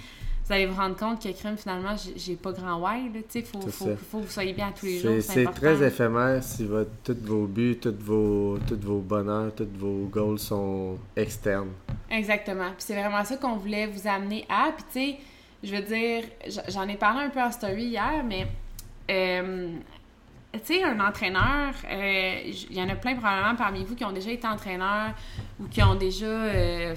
[0.45, 3.11] Vous allez vous rendre compte que crème, finalement, j'ai pas grand why.
[3.36, 5.15] Il faut, faut, faut, que vous soyez bien tous les jours.
[5.22, 10.07] C'est très éphémère si votre, tous vos buts, tous vos, tous vos bonheurs, tous vos
[10.07, 11.70] goals sont externes.
[12.09, 12.70] Exactement.
[12.70, 14.72] Puis c'est vraiment ça qu'on voulait vous amener à.
[14.72, 15.17] Puis tu sais,
[15.64, 16.24] je veux dire,
[16.70, 18.47] j'en ai parlé un peu en story hier, mais
[19.10, 19.70] euh,
[20.53, 24.12] tu sais, un entraîneur, euh, il y en a plein probablement parmi vous qui ont
[24.12, 25.14] déjà été entraîneurs
[25.60, 26.95] ou qui ont déjà, euh,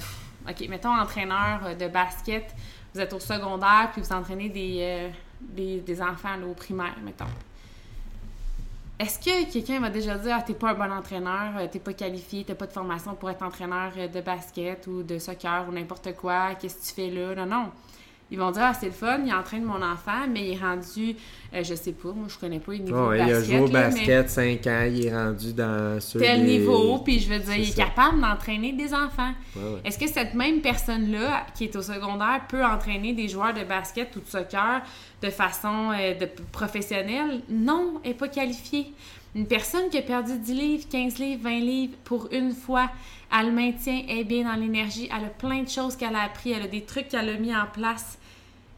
[0.48, 2.54] ok, mettons entraîneur de basket,
[2.94, 5.10] vous êtes au secondaire puis vous entraînez des,
[5.80, 7.24] des, enfants au primaire, mettons.
[8.98, 12.44] Est-ce que quelqu'un va déjà dire ah, t'es pas un bon entraîneur, t'es pas qualifié,
[12.44, 16.54] t'as pas de formation pour être entraîneur de basket ou de soccer ou n'importe quoi,
[16.54, 17.34] qu'est-ce que tu fais là?
[17.34, 17.72] Non, non
[18.32, 20.48] ils vont dire, ah, c'est le fun, il est en train de mon enfant, mais
[20.48, 21.14] il est rendu,
[21.54, 23.28] euh, je sais pas, moi, je connais pas le niveau de basket.
[23.28, 27.20] Il a joué au basket 5 ans, il est rendu dans ce Tel niveau, puis
[27.20, 29.32] je veux dire, il est capable d'entraîner des enfants.
[29.84, 34.16] Est-ce que cette même personne-là, qui est au secondaire, peut entraîner des joueurs de basket
[34.16, 34.80] ou de soccer
[35.20, 37.42] de façon euh, de, professionnelle?
[37.50, 38.94] Non, elle n'est pas qualifiée.
[39.34, 42.88] Une personne qui a perdu 10 livres, 15 livres, 20 livres pour une fois,
[43.30, 46.22] elle le maintient, elle est bien dans l'énergie, elle a plein de choses qu'elle a
[46.22, 48.18] appris, elle a des trucs qu'elle a mis en place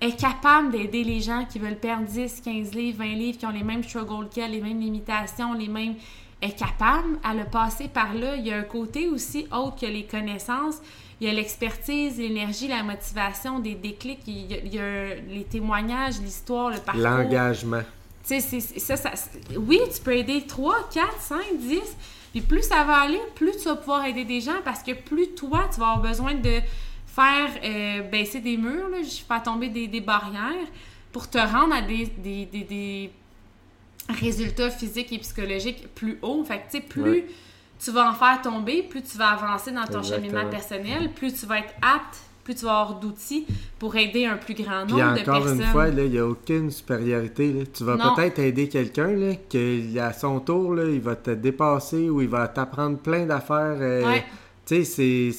[0.01, 3.51] est capable d'aider les gens qui veulent perdre 10, 15 livres, 20 livres, qui ont
[3.51, 5.95] les mêmes struggles qu'elle, les mêmes limitations, les mêmes...
[6.42, 8.36] est capable à le passer par là.
[8.36, 10.76] Il y a un côté aussi autre que les connaissances.
[11.20, 14.20] Il y a l'expertise, l'énergie, la motivation, des déclics.
[14.26, 17.03] Il y a, les témoignages, l'histoire, le parcours.
[17.03, 17.82] L'engagement.
[18.26, 19.11] Tu sais, ça, ça,
[19.57, 21.80] oui, tu peux aider 3, 4, 5, 10.
[22.32, 25.34] Puis plus ça va aller, plus tu vas pouvoir aider des gens parce que plus
[25.34, 26.61] toi, tu vas avoir besoin de
[27.15, 30.69] faire euh, baisser des murs, là, faire tomber des, barrières
[31.12, 33.11] pour te rendre à des, des,
[34.09, 36.45] résultats physiques et psychologiques plus hauts.
[36.45, 37.25] Fait que, tu sais, plus
[37.79, 41.47] tu vas en faire tomber, plus tu vas avancer dans ton cheminement personnel, plus tu
[41.47, 43.47] vas être apte, plus tu vas avoir d'outils
[43.79, 45.35] pour aider un plus grand nombre de personnes.
[45.35, 47.65] encore une fois, il n'y a aucune supériorité.
[47.73, 52.21] Tu vas peut-être aider quelqu'un qui, à son tour, là, il va te dépasser ou
[52.21, 53.79] il va t'apprendre plein d'affaires.
[53.81, 54.19] Euh,
[54.67, 55.31] tu sais,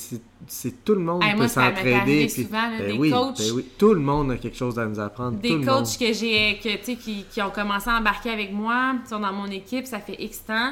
[0.47, 2.29] c'est tout le monde qui peut s'entraider.
[2.29, 3.37] souvent, ben des oui, coachs.
[3.37, 5.39] Ben oui, tout le monde a quelque chose à nous apprendre.
[5.39, 9.33] Des coachs que j'ai, que, qui, qui ont commencé à embarquer avec moi, sont dans
[9.33, 10.71] mon équipe, ça fait X temps.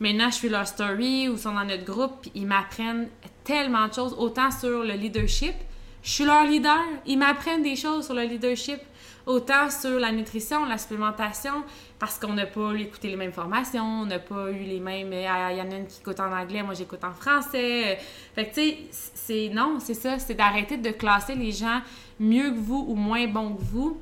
[0.00, 3.08] Maintenant, je suis leur story ou sont dans notre groupe, puis ils m'apprennent
[3.44, 5.54] tellement de choses, autant sur le leadership.
[6.02, 6.80] Je suis leur leader.
[7.06, 8.80] Ils m'apprennent des choses sur le leadership
[9.26, 11.64] autant sur la nutrition, la supplémentation,
[11.98, 15.12] parce qu'on n'a pas écouté les mêmes formations, on n'a pas eu les mêmes.
[15.12, 17.98] Il y en a une qui écoute en anglais, moi j'écoute en français.
[18.34, 21.80] Fait que tu sais, c'est non, c'est ça, c'est d'arrêter de classer les gens
[22.20, 24.00] mieux que vous ou moins bons que vous.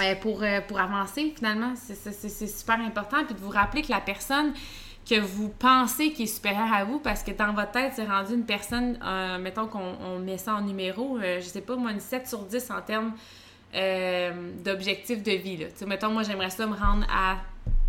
[0.00, 3.24] Euh, pour, euh, pour avancer finalement, c'est super important.
[3.24, 4.52] Puis de vous rappeler que la personne
[5.08, 8.34] que vous pensez qui est supérieure à vous parce que dans votre tête, c'est rendu
[8.34, 12.28] une personne, euh, mettons qu'on met ça en numéro, je sais pas, moi, une 7
[12.28, 13.12] sur 10 en termes
[13.74, 15.56] euh, d'objectifs de vie.
[15.56, 15.66] Là.
[15.86, 17.36] mettons, moi, j'aimerais ça me rendre à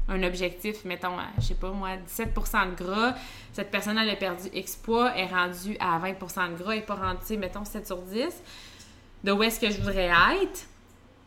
[0.10, 3.16] un objectif, mettons, je sais pas moi, 17% de gras.
[3.54, 6.96] Cette personne, elle a perdu X poids, est rendue à 20% de gras, et pas
[6.96, 8.26] rendue, mettons, 7 sur 10.
[9.24, 10.12] De où est-ce que je voudrais
[10.44, 10.68] être?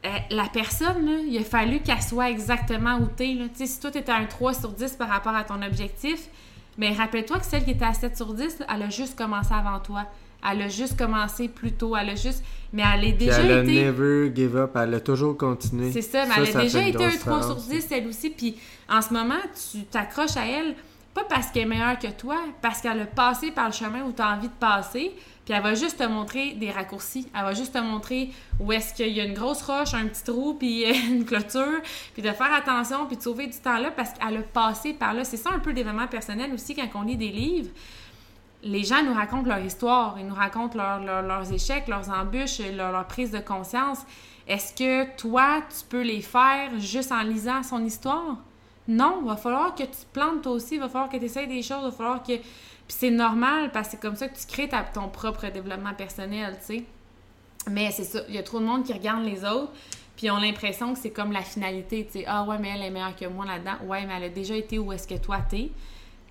[0.05, 3.39] Euh, la personne, là, il a fallu qu'elle soit exactement où t'es.
[3.55, 6.29] Si toi, tu étais à un 3 sur 10 par rapport à ton objectif,
[6.77, 9.81] mais rappelle-toi que celle qui était à 7 sur 10, elle a juste commencé avant
[9.81, 10.05] toi.
[10.51, 11.97] Elle a juste commencé plus tôt.
[11.97, 12.45] Elle a juste.
[12.73, 14.73] Mais elle est déjà elle a never give up.
[14.75, 15.93] Elle a toujours continué.
[15.93, 18.31] C'est ça, mais elle a déjà été un 3 sur 10, elle aussi.
[18.31, 18.57] Puis
[18.89, 19.41] en ce moment,
[19.73, 20.75] tu t'accroches à elle
[21.15, 24.13] pas parce qu'elle est meilleure que toi, parce qu'elle a passé par le chemin où
[24.13, 25.15] tu as envie de passer,
[25.45, 27.29] puis elle va juste te montrer des raccourcis.
[27.35, 30.25] Elle va juste te montrer où est-ce qu'il y a une grosse roche, un petit
[30.25, 31.81] trou, puis une clôture,
[32.15, 35.15] puis de faire attention, puis de sauver du temps là parce qu'elle a passé par
[35.15, 35.25] là.
[35.25, 37.71] C'est ça un peu d'événement personnel aussi quand on lit des livres.
[38.65, 43.07] Les gens nous racontent leur histoire, ils nous racontent leurs échecs, leurs embûches, leur, leur
[43.07, 43.99] prise de conscience.
[44.49, 48.39] Est-ce que toi, tu peux les faire juste en lisant son histoire?
[48.87, 51.47] Non, il va falloir que tu te plantes toi aussi, va falloir que tu essayes
[51.47, 52.37] des choses, va falloir que.
[52.37, 56.59] Puis c'est normal parce que c'est comme ça que tu crées ton propre développement personnel,
[56.59, 56.85] tu sais.
[57.71, 59.73] Mais c'est ça, il y a trop de monde qui regarde les autres,
[60.17, 62.25] puis ont l'impression que c'est comme la finalité, tu sais.
[62.27, 63.87] Ah ouais, mais elle est meilleure que moi là-dedans.
[63.87, 65.71] Ouais, mais elle a déjà été où est-ce que toi t'es.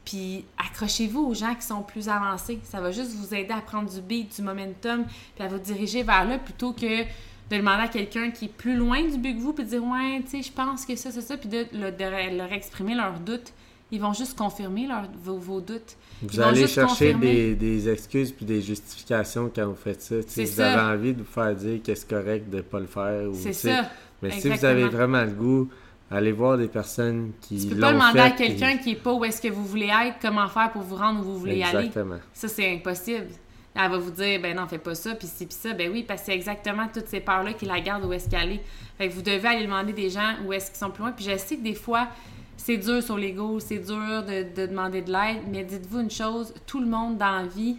[0.05, 2.59] Puis accrochez-vous aux gens qui sont plus avancés.
[2.63, 6.03] Ça va juste vous aider à prendre du beat, du momentum, puis à vous diriger
[6.03, 7.03] vers là plutôt que
[7.49, 9.83] de demander à quelqu'un qui est plus loin du but que vous, puis de dire
[9.83, 13.53] Ouais, tu sais, je pense que ça, c'est ça, puis de, leur exprimer leurs doutes.
[13.91, 14.87] Ils vont juste confirmer
[15.23, 15.95] vos, doutes.
[16.23, 20.15] Vous allez chercher des, excuses puis des justifications quand vous faites ça.
[20.35, 23.29] Vous avez envie de vous faire dire que c'est correct de ne pas le faire.
[23.33, 23.89] C'est ça.
[24.21, 25.69] Mais si vous avez vraiment le goût,
[26.13, 29.25] allez voir des personnes qui Tu peux pas demander à quelqu'un qui n'est pas où
[29.25, 32.13] est-ce que vous voulez être, comment faire pour vous rendre où vous voulez Exactement.
[32.13, 32.21] aller.
[32.33, 33.27] Ça, c'est impossible
[33.75, 35.73] elle va vous dire, ben non, fais pas ça, puis ci, puis ça.
[35.73, 38.53] Ben oui, parce que c'est exactement toutes ces peurs-là qui la gardent où est-ce qu'elle
[38.53, 38.61] est.
[38.97, 41.11] Fait que vous devez aller demander des gens où est-ce qu'ils sont plus loin.
[41.11, 42.07] Puis je sais que des fois,
[42.55, 46.79] c'est dur sur l'ego, c'est dur de, demander de l'aide, mais dites-vous une chose, tout
[46.79, 47.77] le monde dans la vie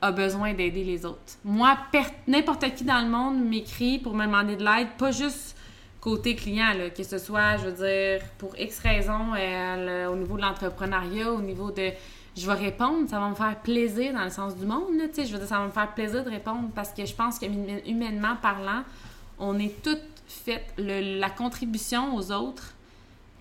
[0.00, 1.38] a besoin d'aider les autres.
[1.44, 1.78] Moi,
[2.26, 5.56] n'importe qui dans le monde m'écrit pour me demander de l'aide, pas juste
[6.02, 10.36] côté client, là, que ce soit, je veux dire, pour X raisons, euh, au niveau
[10.36, 11.90] de l'entrepreneuriat, au niveau de
[12.36, 15.32] je vais répondre, ça va me faire plaisir dans le sens du monde, sais, je
[15.32, 17.46] veux dire, ça va me faire plaisir de répondre parce que je pense que
[17.88, 18.82] humainement parlant,
[19.38, 22.74] on est toutes faites, la contribution aux autres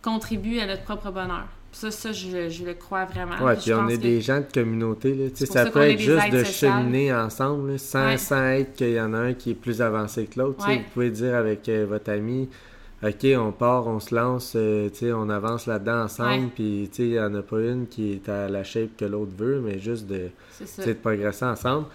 [0.01, 1.47] contribue à notre propre bonheur.
[1.71, 3.35] Ça, ça, je, le crois vraiment.
[3.41, 5.13] Oui, puis on est des gens de communauté.
[5.13, 5.25] Là.
[5.33, 9.17] Ça, ça peut être juste de cheminer ensemble, sans, sans, être qu'il y en a
[9.17, 10.65] un qui est plus avancé que l'autre.
[10.67, 12.49] Vous pouvez dire avec euh, votre ami,
[13.03, 17.33] OK, on part, on se lance, euh, on avance là-dedans ensemble, puis il n'y en
[17.33, 20.29] a pas une qui est à la shape que l'autre veut, mais juste de,
[20.85, 21.87] de progresser ensemble.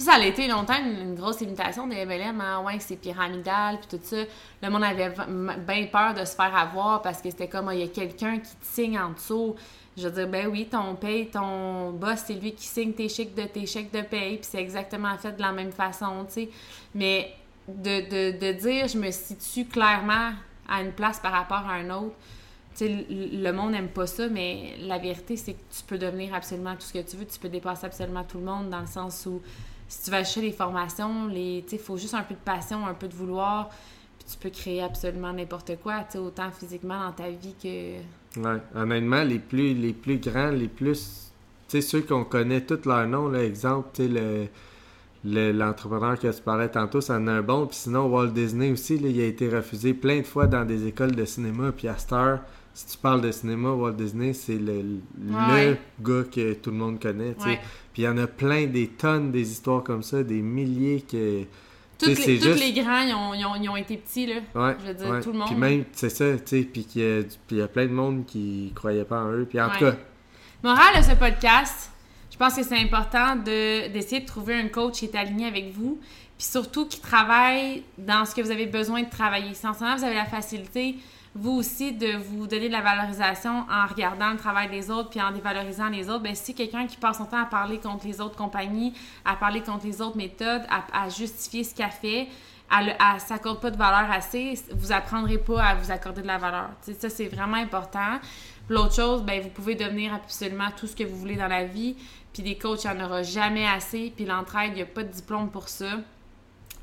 [0.00, 2.62] Ça, ça a été longtemps une, grosse limitation des MLM, hein?
[2.64, 4.24] ouais, c'est pyramidal, puis tout ça.
[4.62, 5.12] Le monde avait
[5.58, 8.38] bien peur de se faire avoir parce que c'était comme, ah, il y a quelqu'un
[8.38, 9.54] qui te signe en dessous.
[9.98, 13.34] Je veux dire, ben oui, ton paye, ton boss, c'est lui qui signe tes chèques
[13.34, 16.50] de tes chèques de paye, puis c'est exactement fait de la même façon, tu sais.
[16.94, 17.34] Mais
[17.68, 20.32] de, de, dire je me situe clairement
[20.66, 22.14] à une place par rapport à un autre.
[22.72, 26.74] sais, le monde n'aime pas ça, mais la vérité, c'est que tu peux devenir absolument
[26.74, 27.26] tout ce que tu veux.
[27.26, 29.42] Tu peux dépasser absolument tout le monde dans le sens où
[29.90, 33.08] si tu vas acheter les formations, il faut juste un peu de passion, un peu
[33.08, 33.68] de vouloir,
[34.18, 37.96] puis tu peux créer absolument n'importe quoi, autant physiquement dans ta vie que...
[38.40, 41.32] Ouais, honnêtement, les plus, les plus grands, les plus...
[41.68, 44.48] Tu sais, ceux qu'on connaît tous leurs noms, là, exemple, tu sais, le
[45.24, 47.66] l'entrepreneur que tu parlais tantôt, ça en a un bon.
[47.66, 51.14] Puis sinon, Walt Disney aussi, il a été refusé plein de fois dans des écoles
[51.14, 51.72] de cinéma.
[51.72, 52.38] Puis à Star,
[52.72, 55.00] si tu parles de cinéma, Walt Disney, c'est le,
[56.00, 57.34] gars que tout le monde connaît.
[58.00, 61.44] Puis il y en a plein, des tonnes des histoires comme ça, des milliers que.
[61.98, 64.36] Toutes les, les grands, ils ont, ils, ont, été petits, là.
[64.54, 65.48] Je veux dire, tout le monde.
[65.48, 69.04] Puis même, c'est ça, tu sais, puis il y, a plein de monde qui croyait
[69.04, 69.46] pas en eux.
[69.46, 69.96] Puis en tout cas...
[70.62, 71.90] Morale de ce podcast,
[72.30, 76.00] je pense que c'est important d'essayer de, trouver un coach qui est aligné avec vous,
[76.38, 79.52] puis surtout qui travaille dans ce que vous avez besoin de travailler.
[79.52, 80.96] Ce moment vous avez la facilité,
[81.34, 85.20] vous aussi, de vous donner de la valorisation en regardant le travail des autres puis
[85.20, 88.20] en dévalorisant les autres, bien, si quelqu'un qui passe son temps à parler contre les
[88.20, 92.28] autres compagnies, à parler contre les autres méthodes, à, justifier ce qu'elle fait,
[92.76, 96.38] elle ne s'accorde pas de valeur assez, vous apprendrez pas à vous accorder de la
[96.38, 96.70] valeur.
[96.80, 98.18] ça, c'est vraiment important.
[98.68, 101.96] L'autre chose, ben, vous pouvez devenir absolument tout ce que vous voulez dans la vie.
[102.32, 104.12] Puis des coachs, il n'y en aura jamais assez.
[104.14, 105.96] Puis l'entraide, il n'y a pas de diplôme pour ça.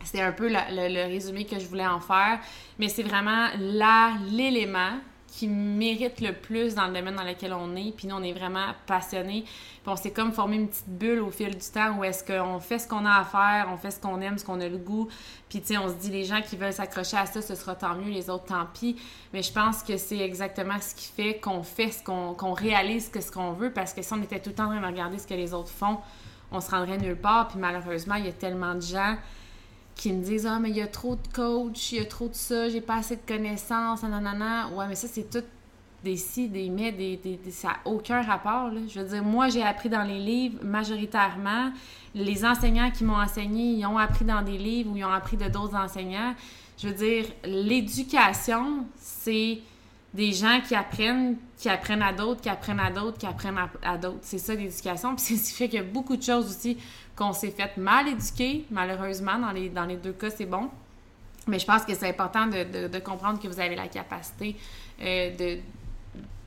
[0.04, 2.40] C'est un peu le, résumé que je voulais en faire.
[2.80, 5.00] Mais c'est vraiment là l'élément
[5.38, 7.96] qui mérite le plus dans le domaine dans lequel on est.
[7.96, 9.44] Puis nous, on est vraiment passionnés.
[9.44, 12.60] Puis on s'est comme formé une petite bulle au fil du temps où est-ce qu'on
[12.60, 14.78] fait ce qu'on a à faire, on fait ce qu'on aime, ce qu'on a le
[14.78, 15.08] goût.
[15.48, 17.76] Puis tu sais, on se dit, les gens qui veulent s'accrocher à ça, ce sera
[17.76, 18.96] tant mieux, les autres, tant pis.
[19.32, 23.22] Mais je pense que c'est exactement ce qui fait qu'on fait ce qu'on réalise que
[23.22, 23.72] ce qu'on veut.
[23.72, 25.54] Parce que si on était tout le temps en train de regarder ce que les
[25.54, 26.00] autres font,
[26.52, 27.50] on se rendrait nulle part.
[27.50, 29.18] Puis malheureusement, il y a tellement de gens
[29.98, 32.28] qui me disent Ah, mais il y a trop de coach, il y a trop
[32.28, 34.70] de ça, j'ai pas assez de connaissances, nanana.
[34.70, 35.44] Ouais, mais ça, c'est tout
[36.04, 37.20] des si, des mais, des,
[37.52, 38.70] ça n'a aucun rapport.
[38.70, 38.82] Là.
[38.88, 41.72] Je veux dire, moi, j'ai appris dans les livres majoritairement.
[42.16, 45.38] Les enseignants qui m'ont enseigné, ils ont appris dans des livres ou ils ont appris
[45.38, 46.34] de d'autres enseignants.
[46.78, 49.60] Je veux dire, l'éducation, c'est
[50.18, 53.98] des gens qui apprennent, qui apprennent à d'autres, qui apprennent à d'autres, qui apprennent à,
[53.98, 54.18] d'autres.
[54.24, 55.16] C'est ça l'éducation.
[55.16, 56.78] Puis c'est ce qui fait qu'il y a beaucoup de choses aussi
[57.16, 59.38] qu'on s'est fait mal éduquer, malheureusement.
[59.38, 60.70] Dans les, dans les deux cas, c'est bon.
[61.46, 64.56] Mais je pense que c'est important de, de, comprendre que vous avez la capacité
[65.02, 65.60] euh,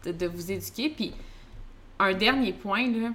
[0.04, 0.90] de, de, vous éduquer.
[0.90, 1.14] Puis
[2.00, 3.10] un dernier point, là,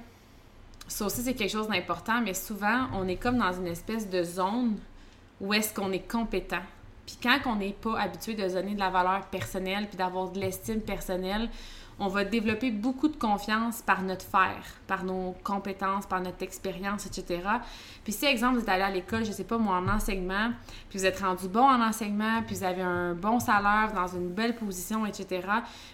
[0.88, 4.24] ça aussi c'est quelque chose d'important, mais souvent on est comme dans une espèce de
[4.24, 4.78] zone
[5.42, 6.64] où est-ce qu'on est compétent.
[7.06, 10.40] Puis quand on n'est pas habitué de donner de la valeur personnelle puis d'avoir de
[10.40, 11.50] l'estime personnelle,
[11.98, 17.06] on va développer beaucoup de confiance par notre faire, par nos compétences, par notre expérience,
[17.06, 17.42] etc.
[18.04, 20.52] Puis si, exemple, vous êtes allé à l'école, je sais pas, moi, en enseignement,
[20.90, 24.30] puis vous êtes rendu bon en enseignement, puis vous avez un bon salaire, dans une
[24.30, 25.48] belle position, etc.,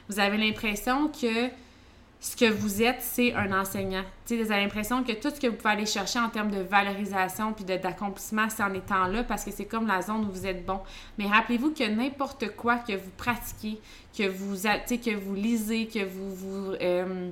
[0.10, 1.50] vous avez l'impression que
[2.22, 4.04] ce que vous êtes, c'est un enseignant.
[4.28, 6.62] Tu vous avez l'impression que tout ce que vous pouvez aller chercher en termes de
[6.62, 10.46] valorisation puis d'accomplissement, c'est en étant là parce que c'est comme la zone où vous
[10.46, 10.80] êtes bon.
[11.18, 13.80] Mais rappelez-vous que n'importe quoi que vous pratiquez,
[14.16, 16.74] que vous, que vous lisez, que vous vous...
[16.80, 17.32] Euh,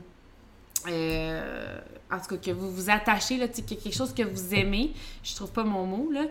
[0.87, 1.79] euh,
[2.11, 5.51] en tout cas, que vous vous attachez, là, quelque chose que vous aimez, je trouve
[5.51, 6.23] pas mon mot, là,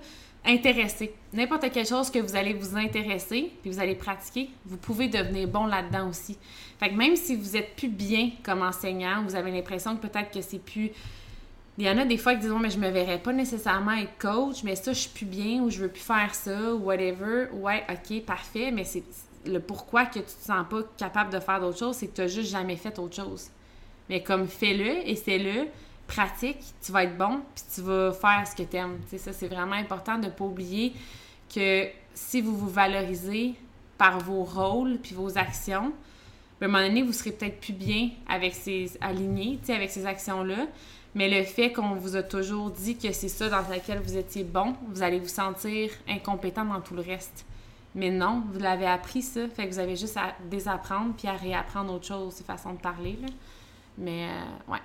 [0.45, 1.15] intéressé.
[1.33, 5.49] N'importe quelle chose que vous allez vous intéresser, puis vous allez pratiquer, vous pouvez devenir
[5.49, 6.39] bon là-dedans aussi.
[6.79, 10.31] Fait que même si vous êtes plus bien comme enseignant, vous avez l'impression que peut-être
[10.31, 10.91] que c'est plus...
[11.77, 14.19] Il y en a des fois qui disent, mais je me verrais pas nécessairement être
[14.19, 17.47] coach, mais ça, je suis plus bien, ou je veux plus faire ça, ou whatever.
[17.53, 19.05] Ouais, ok, parfait, mais c'est
[19.47, 22.21] le pourquoi que tu te sens pas capable de faire d'autres choses, c'est que tu
[22.23, 23.49] n'as juste jamais fait autre chose.
[24.09, 25.67] Mais comme fais-le, essaie-le,
[26.09, 28.99] pratique, tu vas être bon, puis tu vas faire ce que tu aimes.
[29.17, 30.95] ça, c'est vraiment important de ne pas oublier
[31.55, 33.55] que si vous vous valorisez
[33.97, 35.93] par vos rôles puis vos actions,
[36.61, 40.07] ben, à un moment donné, vous serez peut-être plus bien avec ces alignés, avec ces
[40.07, 40.67] actions-là.
[41.15, 44.45] Mais le fait qu'on vous a toujours dit que c'est ça dans lequel vous étiez
[44.45, 47.47] bon, vous allez vous sentir incompétent dans tout le reste.
[47.95, 51.33] Mais non, vous l'avez appris ça, fait que vous avez juste à désapprendre puis à
[51.33, 53.19] réapprendre autre chose, ces façons de parler.
[53.21, 53.29] Là.
[53.97, 54.81] Mais euh, ouais.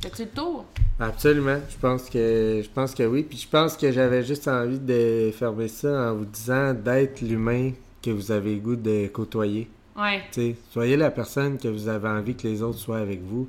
[0.00, 0.64] Fais-tu le tour?
[0.98, 1.60] Absolument.
[1.68, 3.22] Je pense que je pense que oui.
[3.22, 7.72] Puis je pense que j'avais juste envie de fermer ça en vous disant d'être l'humain
[8.02, 9.68] que vous avez le goût de côtoyer.
[9.96, 10.22] Ouais.
[10.30, 13.48] sais, soyez la personne que vous avez envie que les autres soient avec vous.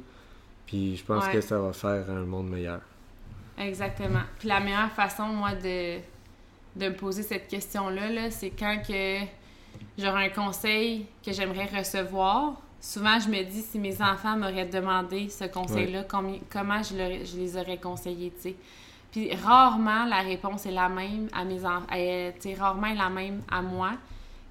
[0.66, 2.82] Puis je pense que ça va faire un monde meilleur.
[3.58, 4.24] Exactement.
[4.40, 5.98] Puis la meilleure façon, moi, de,
[6.76, 9.20] de me poser cette question-là, -là, c'est quand que
[9.98, 15.30] j'aurai un conseil que j'aimerais recevoir souvent, je me dis, si mes enfants m'auraient demandé
[15.30, 18.56] ce conseil-là, comment je, je, les aurais conseillés, tu sais.
[19.12, 21.86] Puis rarement, la réponse est la même à mes enfants.
[21.90, 21.96] Tu
[22.40, 23.92] sais, rarement la même à moi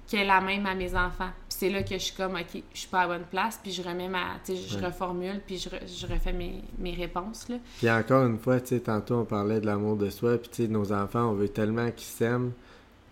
[0.07, 1.29] qu'elle est la même à mes enfants.
[1.47, 3.71] Puis c'est là que je suis comme, OK, je suis pas à bonne place, puis
[3.71, 4.39] je remets ma...
[4.45, 7.55] Tu sais, je reformule, puis je, je refais mes, mes, réponses, là.
[7.77, 10.63] Puis encore une fois, tu sais, tantôt, on parlait de l'amour de soi, puis tu
[10.63, 12.51] sais, nos enfants, on veut tellement qu'ils s'aiment,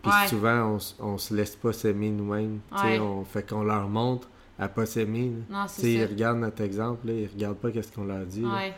[0.04, 2.60] puis souvent, on, on se laisse pas s'aimer nous-mêmes.
[2.76, 4.28] Tu sais, on fait qu'on leur montre
[4.60, 5.32] à pas s'aimer.
[5.50, 5.88] Non, c'est ça.
[5.88, 8.44] Ils regardent notre exemple, là, ils regardent pas qu'est-ce qu'on leur dit.
[8.44, 8.74] Ouais.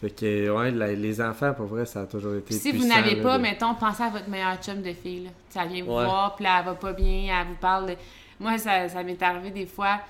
[0.00, 2.52] Fait que, ouais, les enfants, pour vrai, ça a toujours été.
[2.52, 5.24] si vous n'avez pas, mettons, pensez à votre meilleure chum de fille.
[5.24, 5.30] Là.
[5.48, 7.86] Ça vient vous voir, puis là, elle va pas bien, elle vous parle.
[7.90, 7.96] De...
[8.38, 10.00] Moi, ça, ça m'est arrivé des fois,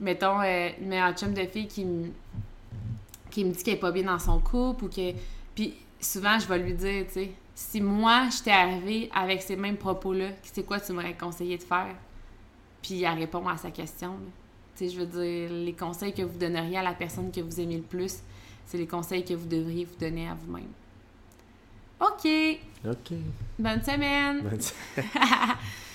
[0.00, 2.08] mettons, euh, une meilleure chum de fille qui me,
[3.30, 5.12] qui me dit qu'elle est pas bien dans son couple ou que.
[5.54, 9.76] Puis souvent, je vais lui dire, tu sais, si moi, j'étais arrivée avec ces mêmes
[9.76, 11.94] propos-là, c'est quoi tu m'aurais conseillé de faire?
[12.82, 14.10] Puis elle répond à sa question.
[14.10, 14.45] Là
[14.80, 17.82] je veux dire, les conseils que vous donneriez à la personne que vous aimez le
[17.82, 18.18] plus,
[18.66, 20.68] c'est les conseils que vous devriez vous donner à vous-même.
[22.00, 22.28] OK.
[22.84, 23.16] OK.
[23.58, 24.42] Bonne semaine.
[24.42, 25.10] Bonne semaine.